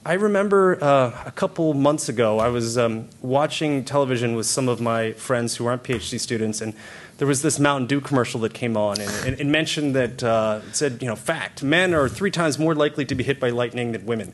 I 0.06 0.12
remember 0.12 0.78
uh, 0.80 1.24
a 1.26 1.32
couple 1.32 1.74
months 1.74 2.08
ago, 2.08 2.38
I 2.38 2.46
was 2.46 2.78
um, 2.78 3.08
watching 3.22 3.84
television 3.84 4.36
with 4.36 4.46
some 4.46 4.68
of 4.68 4.80
my 4.80 5.10
friends 5.14 5.56
who 5.56 5.66
aren't 5.66 5.82
PhD 5.82 6.20
students, 6.20 6.60
and 6.60 6.74
there 7.18 7.26
was 7.26 7.42
this 7.42 7.58
Mountain 7.58 7.88
Dew 7.88 8.00
commercial 8.00 8.38
that 8.42 8.54
came 8.54 8.76
on, 8.76 9.00
and 9.00 9.40
it 9.40 9.44
mentioned 9.48 9.96
that 9.96 10.22
uh, 10.22 10.60
it 10.64 10.76
said, 10.76 11.02
you 11.02 11.08
know, 11.08 11.16
fact, 11.16 11.64
men 11.64 11.92
are 11.92 12.08
three 12.08 12.30
times 12.30 12.56
more 12.56 12.72
likely 12.72 13.04
to 13.04 13.16
be 13.16 13.24
hit 13.24 13.40
by 13.40 13.50
lightning 13.50 13.90
than 13.90 14.06
women. 14.06 14.32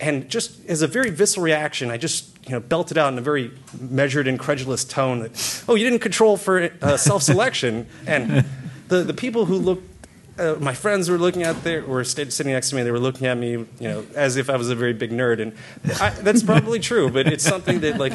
And 0.00 0.28
just 0.28 0.66
as 0.66 0.82
a 0.82 0.88
very 0.88 1.10
visceral 1.10 1.44
reaction, 1.44 1.92
I 1.92 1.98
just 1.98 2.36
you 2.44 2.50
know 2.50 2.58
belted 2.58 2.98
out 2.98 3.12
in 3.12 3.16
a 3.16 3.22
very 3.22 3.52
measured, 3.80 4.26
incredulous 4.26 4.82
tone 4.84 5.20
that, 5.20 5.64
oh, 5.68 5.76
you 5.76 5.84
didn't 5.84 6.00
control 6.00 6.36
for 6.36 6.72
uh, 6.82 6.96
self-selection, 6.96 7.86
and 8.08 8.44
the 8.88 9.04
the 9.04 9.14
people 9.14 9.44
who 9.44 9.54
looked. 9.54 9.88
Uh, 10.38 10.56
my 10.60 10.72
friends 10.72 11.10
were 11.10 11.18
looking 11.18 11.42
at 11.42 11.62
there, 11.62 11.84
were 11.84 12.04
sitting 12.04 12.52
next 12.52 12.70
to 12.70 12.76
me. 12.76 12.82
They 12.82 12.90
were 12.90 12.98
looking 12.98 13.26
at 13.26 13.36
me, 13.36 13.50
you 13.50 13.66
know, 13.80 14.06
as 14.14 14.36
if 14.36 14.48
I 14.48 14.56
was 14.56 14.70
a 14.70 14.74
very 14.74 14.94
big 14.94 15.10
nerd, 15.10 15.40
and 15.40 15.52
I, 16.00 16.10
that's 16.10 16.42
probably 16.42 16.78
true. 16.90 17.10
But 17.10 17.26
it's 17.26 17.44
something 17.44 17.80
that, 17.80 17.98
like, 17.98 18.14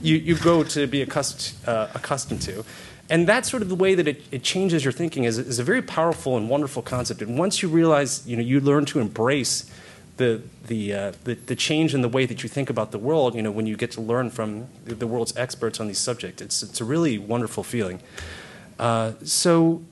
you, 0.00 0.16
you 0.16 0.36
go 0.36 0.62
to 0.62 0.86
be 0.86 1.02
accustomed, 1.02 1.68
uh, 1.68 1.88
accustomed 1.94 2.42
to. 2.42 2.64
And 3.08 3.26
that's 3.26 3.50
sort 3.50 3.62
of 3.62 3.68
the 3.68 3.74
way 3.74 3.94
that 3.94 4.08
it, 4.08 4.22
it 4.30 4.42
changes 4.42 4.84
your 4.84 4.92
thinking 4.92 5.24
is, 5.24 5.38
is 5.38 5.58
a 5.58 5.64
very 5.64 5.82
powerful 5.82 6.36
and 6.36 6.48
wonderful 6.48 6.82
concept. 6.82 7.22
And 7.22 7.38
once 7.38 7.62
you 7.62 7.68
realize, 7.68 8.26
you 8.26 8.36
know, 8.36 8.42
you 8.42 8.60
learn 8.60 8.84
to 8.86 9.00
embrace 9.00 9.70
the, 10.16 10.42
the, 10.66 10.92
uh, 10.92 11.12
the, 11.24 11.34
the, 11.34 11.54
change 11.54 11.94
in 11.94 12.00
the 12.00 12.08
way 12.08 12.26
that 12.26 12.42
you 12.42 12.48
think 12.48 12.70
about 12.70 12.90
the 12.90 12.98
world, 12.98 13.34
you 13.34 13.42
know, 13.42 13.50
when 13.50 13.66
you 13.66 13.76
get 13.76 13.90
to 13.92 14.00
learn 14.00 14.30
from 14.30 14.66
the 14.84 15.06
world's 15.06 15.36
experts 15.36 15.78
on 15.78 15.88
these 15.88 15.98
subjects. 15.98 16.40
It's, 16.40 16.62
it's 16.62 16.80
a 16.80 16.84
really 16.84 17.18
wonderful 17.18 17.62
feeling. 17.62 18.00
Uh, 18.78 19.12
so 19.24 19.82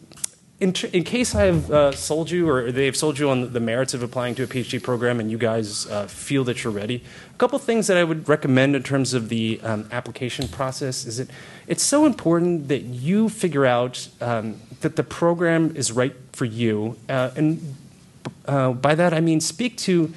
in, 0.60 0.72
in 0.92 1.02
case 1.02 1.34
I 1.34 1.46
have 1.46 1.70
uh, 1.70 1.92
sold 1.92 2.30
you 2.30 2.48
or 2.48 2.70
they've 2.70 2.96
sold 2.96 3.18
you 3.18 3.28
on 3.28 3.52
the 3.52 3.60
merits 3.60 3.92
of 3.92 4.02
applying 4.02 4.36
to 4.36 4.44
a 4.44 4.46
PhD 4.46 4.80
program 4.80 5.18
and 5.18 5.30
you 5.30 5.36
guys 5.36 5.86
uh, 5.88 6.06
feel 6.06 6.44
that 6.44 6.62
you're 6.62 6.72
ready, 6.72 7.02
a 7.34 7.38
couple 7.38 7.58
things 7.58 7.88
that 7.88 7.96
I 7.96 8.04
would 8.04 8.28
recommend 8.28 8.76
in 8.76 8.82
terms 8.82 9.14
of 9.14 9.28
the 9.28 9.60
um, 9.64 9.88
application 9.90 10.46
process 10.46 11.06
is 11.06 11.16
that 11.16 11.28
it's 11.66 11.82
so 11.82 12.06
important 12.06 12.68
that 12.68 12.82
you 12.82 13.28
figure 13.28 13.66
out 13.66 14.08
um, 14.20 14.60
that 14.80 14.94
the 14.94 15.02
program 15.02 15.74
is 15.74 15.90
right 15.90 16.14
for 16.32 16.44
you. 16.44 16.96
Uh, 17.08 17.30
and 17.36 17.74
uh, 18.46 18.72
by 18.72 18.94
that 18.94 19.12
I 19.12 19.20
mean 19.20 19.40
speak 19.40 19.76
to 19.78 20.14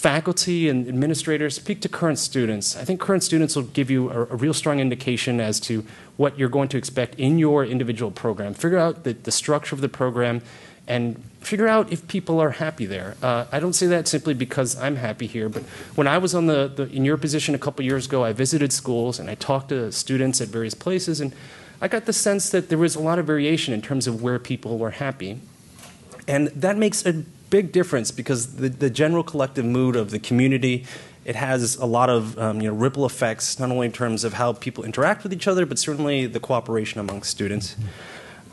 faculty 0.00 0.66
and 0.70 0.88
administrators, 0.88 1.54
speak 1.54 1.82
to 1.82 1.88
current 1.88 2.18
students. 2.18 2.74
I 2.74 2.84
think 2.84 3.00
current 3.00 3.22
students 3.22 3.54
will 3.54 3.64
give 3.64 3.90
you 3.90 4.10
a, 4.10 4.22
a, 4.22 4.36
real 4.36 4.54
strong 4.54 4.80
indication 4.80 5.40
as 5.40 5.60
to 5.60 5.84
what 6.16 6.38
you're 6.38 6.48
going 6.48 6.68
to 6.68 6.78
expect 6.78 7.16
in 7.16 7.38
your 7.38 7.66
individual 7.66 8.10
program. 8.10 8.54
Figure 8.54 8.78
out 8.78 9.04
the, 9.04 9.12
the 9.12 9.30
structure 9.30 9.74
of 9.74 9.82
the 9.82 9.90
program 9.90 10.40
and 10.88 11.22
figure 11.40 11.68
out 11.68 11.92
if 11.92 12.08
people 12.08 12.40
are 12.40 12.52
happy 12.52 12.86
there. 12.86 13.14
Uh, 13.22 13.44
I 13.52 13.60
don't 13.60 13.74
say 13.74 13.86
that 13.88 14.08
simply 14.08 14.32
because 14.32 14.74
I'm 14.80 14.96
happy 14.96 15.26
here, 15.26 15.50
but 15.50 15.64
when 15.96 16.06
I 16.06 16.16
was 16.16 16.34
on 16.34 16.46
the, 16.46 16.72
the 16.74 16.84
in 16.84 17.04
your 17.04 17.18
position 17.18 17.54
a 17.54 17.58
couple 17.58 17.84
years 17.84 18.06
ago, 18.06 18.24
I 18.24 18.32
visited 18.32 18.72
schools 18.72 19.18
and 19.18 19.28
I 19.28 19.34
talked 19.34 19.68
to 19.68 19.92
students 19.92 20.40
at 20.40 20.48
various 20.48 20.72
places, 20.72 21.20
and 21.20 21.34
I 21.82 21.88
got 21.88 22.06
the 22.06 22.14
sense 22.14 22.48
that 22.50 22.70
there 22.70 22.78
was 22.78 22.96
a 22.96 23.00
lot 23.00 23.18
of 23.18 23.26
variation 23.26 23.74
in 23.74 23.82
terms 23.82 24.06
of 24.06 24.22
where 24.22 24.38
people 24.38 24.78
were 24.78 24.92
happy. 24.92 25.40
And 26.26 26.48
that 26.48 26.78
makes 26.78 27.04
a 27.04 27.24
big 27.50 27.72
difference 27.72 28.10
because 28.10 28.56
the, 28.56 28.68
the 28.68 28.88
general 28.88 29.22
collective 29.22 29.64
mood 29.64 29.96
of 29.96 30.10
the 30.10 30.18
community 30.18 30.86
it 31.24 31.36
has 31.36 31.76
a 31.76 31.84
lot 31.84 32.08
of 32.08 32.38
um, 32.38 32.60
you 32.60 32.68
know, 32.68 32.74
ripple 32.74 33.04
effects, 33.04 33.58
not 33.58 33.70
only 33.70 33.86
in 33.86 33.92
terms 33.92 34.24
of 34.24 34.32
how 34.32 34.54
people 34.54 34.84
interact 34.84 35.22
with 35.22 35.32
each 35.32 35.46
other, 35.46 35.66
but 35.66 35.78
certainly 35.78 36.26
the 36.26 36.40
cooperation 36.40 36.98
among 36.98 37.22
students. 37.22 37.76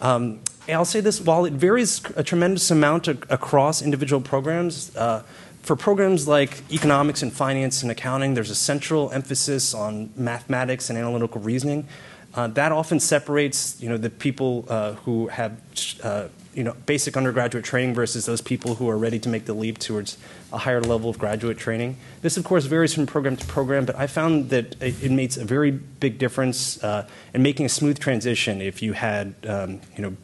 Um, 0.01 0.41
I'll 0.67 0.86
say 0.86 0.99
this 0.99 1.21
while 1.21 1.45
it 1.45 1.53
varies 1.53 2.01
a 2.17 2.23
tremendous 2.23 2.69
amount 2.69 3.07
across 3.07 3.81
individual 3.81 4.21
programs, 4.21 4.95
uh, 4.97 5.23
for 5.62 5.75
programs 5.75 6.27
like 6.27 6.63
economics 6.71 7.21
and 7.21 7.31
finance 7.31 7.81
and 7.81 7.91
accounting, 7.91 8.33
there's 8.33 8.49
a 8.49 8.55
central 8.55 9.12
emphasis 9.12 9.73
on 9.73 10.10
mathematics 10.15 10.89
and 10.89 10.97
analytical 10.97 11.41
reasoning. 11.41 11.88
Uh, 12.33 12.47
that 12.47 12.71
often 12.71 12.99
separates 12.99 13.81
you 13.81 13.89
know, 13.89 13.97
the 13.97 14.10
people 14.10 14.65
uh, 14.69 14.93
who 14.93 15.27
have 15.27 15.60
uh, 16.03 16.27
you 16.58 16.63
know, 16.63 16.76
basic 16.88 17.15
undergraduate 17.15 17.63
training 17.63 17.93
versus 17.93 18.26
those 18.26 18.41
people 18.41 18.76
who 18.76 18.89
are 18.89 18.98
ready 18.98 19.20
to 19.20 19.30
make 19.30 19.46
the 19.46 19.54
leap 19.54 19.78
towards 19.78 20.17
a 20.52 20.58
higher 20.58 20.82
level 20.82 21.08
of 21.08 21.20
graduate 21.20 21.60
training. 21.60 21.98
This, 22.24 22.36
of 22.36 22.43
course, 22.43 22.65
varies 22.65 22.96
from 22.96 23.06
program 23.06 23.38
to 23.38 23.46
program, 23.46 23.86
but 23.86 23.96
I 23.96 24.08
found 24.08 24.50
that 24.50 24.76
it, 24.82 25.04
it 25.04 25.12
makes 25.12 25.38
a 25.38 25.46
very 25.46 25.70
big 25.70 26.17
difference 26.17 26.84
uh, 26.84 27.08
in 27.36 27.43
making 27.43 27.67
a 27.67 27.70
smooth 27.70 28.00
transition 28.00 28.60
if 28.60 28.82
you 28.82 28.93
had, 28.93 29.36
um, 29.48 29.82
you 29.96 30.02
know, 30.02 30.17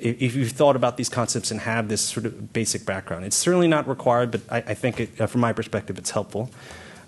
if, 0.00 0.20
if 0.20 0.34
you've 0.34 0.50
thought 0.50 0.74
about 0.74 0.96
these 0.96 1.08
concepts 1.08 1.52
and 1.52 1.60
have 1.60 1.88
this 1.88 2.00
sort 2.00 2.26
of 2.26 2.52
basic 2.52 2.84
background. 2.84 3.24
It's 3.24 3.36
certainly 3.36 3.68
not 3.68 3.86
required, 3.86 4.32
but 4.32 4.40
I, 4.50 4.56
I 4.56 4.74
think, 4.74 4.98
it, 4.98 5.20
uh, 5.20 5.28
from 5.28 5.42
my 5.42 5.52
perspective, 5.52 5.96
it's 5.96 6.10
helpful. 6.10 6.50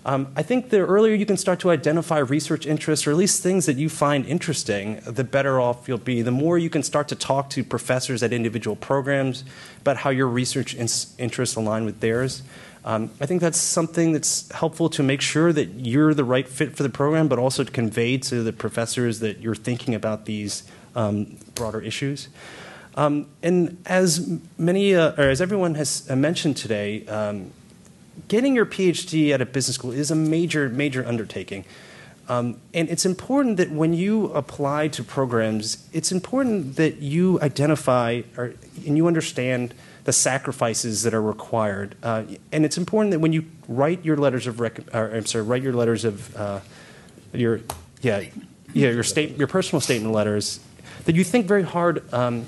Um, 0.05 0.31
I 0.35 0.43
think 0.43 0.69
the 0.69 0.81
earlier 0.81 1.15
you 1.15 1.25
can 1.25 1.35
start 1.35 1.59
to 1.61 1.71
identify 1.71 2.19
research 2.19 2.67
interests, 2.67 3.07
or 3.07 3.11
at 3.11 3.17
least 3.17 3.41
things 3.41 3.65
that 3.65 3.77
you 3.77 3.89
find 3.89 4.23
interesting, 4.27 4.99
the 5.03 5.23
better 5.23 5.59
off 5.59 5.87
you'll 5.87 5.97
be. 5.97 6.21
The 6.21 6.31
more 6.31 6.59
you 6.59 6.69
can 6.69 6.83
start 6.83 7.07
to 7.07 7.15
talk 7.15 7.49
to 7.51 7.63
professors 7.63 8.21
at 8.21 8.31
individual 8.31 8.75
programs 8.75 9.43
about 9.81 9.97
how 9.97 10.11
your 10.11 10.27
research 10.27 10.75
interests 10.75 11.55
align 11.55 11.85
with 11.85 12.01
theirs. 12.01 12.43
Um, 12.85 13.09
I 13.19 13.25
think 13.25 13.41
that's 13.41 13.57
something 13.57 14.11
that's 14.11 14.51
helpful 14.51 14.89
to 14.89 15.01
make 15.01 15.21
sure 15.21 15.51
that 15.51 15.69
you're 15.79 16.13
the 16.13 16.23
right 16.23 16.47
fit 16.47 16.77
for 16.77 16.83
the 16.83 16.89
program, 16.89 17.27
but 17.27 17.39
also 17.39 17.63
to 17.63 17.71
convey 17.71 18.19
to 18.19 18.43
the 18.43 18.53
professors 18.53 19.21
that 19.21 19.39
you're 19.39 19.55
thinking 19.55 19.95
about 19.95 20.25
these 20.25 20.63
um, 20.95 21.35
broader 21.55 21.81
issues. 21.81 22.29
Um, 22.93 23.25
and 23.41 23.81
as 23.87 24.39
many, 24.59 24.93
uh, 24.93 25.13
or 25.17 25.29
as 25.29 25.41
everyone 25.41 25.73
has 25.75 26.07
uh, 26.11 26.15
mentioned 26.15 26.57
today, 26.57 27.07
um, 27.07 27.51
getting 28.27 28.55
your 28.55 28.65
PhD 28.65 29.31
at 29.31 29.41
a 29.41 29.45
business 29.45 29.75
school 29.75 29.91
is 29.91 30.11
a 30.11 30.15
major, 30.15 30.69
major 30.69 31.05
undertaking. 31.05 31.65
Um, 32.27 32.59
and 32.73 32.89
it's 32.89 33.05
important 33.05 33.57
that 33.57 33.71
when 33.71 33.93
you 33.93 34.27
apply 34.33 34.87
to 34.89 35.03
programs, 35.03 35.87
it's 35.93 36.11
important 36.11 36.75
that 36.77 36.97
you 36.97 37.39
identify 37.41 38.23
or, 38.35 38.55
and 38.85 38.97
you 38.97 39.05
understand 39.05 39.75
the 40.05 40.13
sacrifices 40.13 41.03
that 41.03 41.13
are 41.13 41.21
required. 41.21 41.95
Uh, 42.01 42.23
and 42.51 42.65
it's 42.65 42.77
important 42.77 43.11
that 43.11 43.19
when 43.19 43.33
you 43.33 43.45
write 43.67 44.03
your 44.03 44.17
letters 44.17 44.47
of 44.47 44.59
rec- 44.59 44.93
or, 44.93 45.15
I'm 45.15 45.25
sorry, 45.25 45.43
write 45.43 45.61
your 45.61 45.73
letters 45.73 46.03
of 46.03 46.35
uh, 46.35 46.59
your 47.33 47.61
yeah 48.01 48.23
yeah 48.73 48.89
your 48.89 49.03
state 49.03 49.37
your 49.37 49.47
personal 49.47 49.81
statement 49.81 50.13
letters 50.13 50.59
that 51.05 51.15
you 51.15 51.23
think 51.23 51.45
very 51.45 51.63
hard 51.63 52.11
um, 52.13 52.45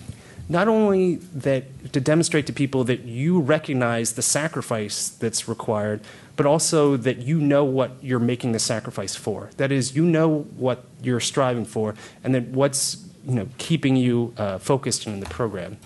not 0.49 0.67
only 0.67 1.15
that 1.15 1.93
to 1.93 1.99
demonstrate 1.99 2.47
to 2.47 2.53
people 2.53 2.83
that 2.85 3.01
you 3.01 3.39
recognize 3.39 4.13
the 4.13 4.21
sacrifice 4.21 5.09
that's 5.09 5.47
required, 5.47 6.01
but 6.35 6.45
also 6.45 6.95
that 6.95 7.17
you 7.17 7.39
know 7.39 7.65
what 7.65 7.91
you're 8.01 8.19
making 8.19 8.53
the 8.53 8.59
sacrifice 8.59 9.15
for. 9.15 9.49
That 9.57 9.71
is, 9.71 9.95
you 9.95 10.05
know 10.05 10.43
what 10.57 10.85
you're 11.01 11.19
striving 11.19 11.65
for, 11.65 11.95
and 12.23 12.33
then 12.33 12.53
what's 12.53 13.05
you 13.25 13.35
know 13.35 13.49
keeping 13.57 13.97
you 13.97 14.33
uh, 14.37 14.57
focused 14.57 15.05
in 15.05 15.19
the 15.19 15.25
program. 15.25 15.77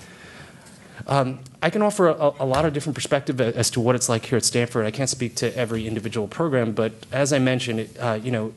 Um, 1.07 1.39
I 1.63 1.71
can 1.71 1.81
offer 1.81 2.09
a, 2.09 2.31
a, 2.39 2.45
lot 2.45 2.63
of 2.63 2.73
different 2.73 2.93
perspective 2.93 3.41
as 3.41 3.71
to 3.71 3.79
what 3.79 3.95
it's 3.95 4.07
like 4.07 4.25
here 4.25 4.37
at 4.37 4.45
Stanford. 4.45 4.85
I 4.85 4.91
can't 4.91 5.09
speak 5.09 5.33
to 5.37 5.55
every 5.57 5.87
individual 5.87 6.27
program, 6.27 6.73
but 6.73 6.91
as 7.11 7.33
I 7.33 7.39
mentioned, 7.39 7.79
it, 7.79 7.97
uh, 7.97 8.19
you 8.21 8.29
know, 8.29 8.53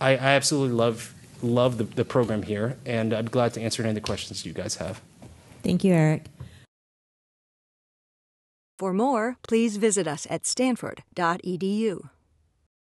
I, 0.00 0.12
I, 0.12 0.30
absolutely 0.30 0.74
love 0.74 1.14
love 1.42 1.76
the, 1.76 1.84
the 1.84 2.06
program 2.06 2.42
here, 2.42 2.78
and 2.86 3.12
I'm 3.12 3.26
glad 3.26 3.52
to 3.54 3.60
answer 3.60 3.82
any 3.82 3.90
of 3.90 3.94
the 3.96 4.00
questions 4.00 4.46
you 4.46 4.54
guys 4.54 4.76
have. 4.76 5.02
Thank 5.62 5.84
you, 5.84 5.92
Eric. 5.92 6.24
For 8.78 8.92
more, 8.92 9.36
please 9.48 9.76
visit 9.76 10.06
us 10.06 10.26
at 10.30 10.46
stanford.edu. 10.46 12.08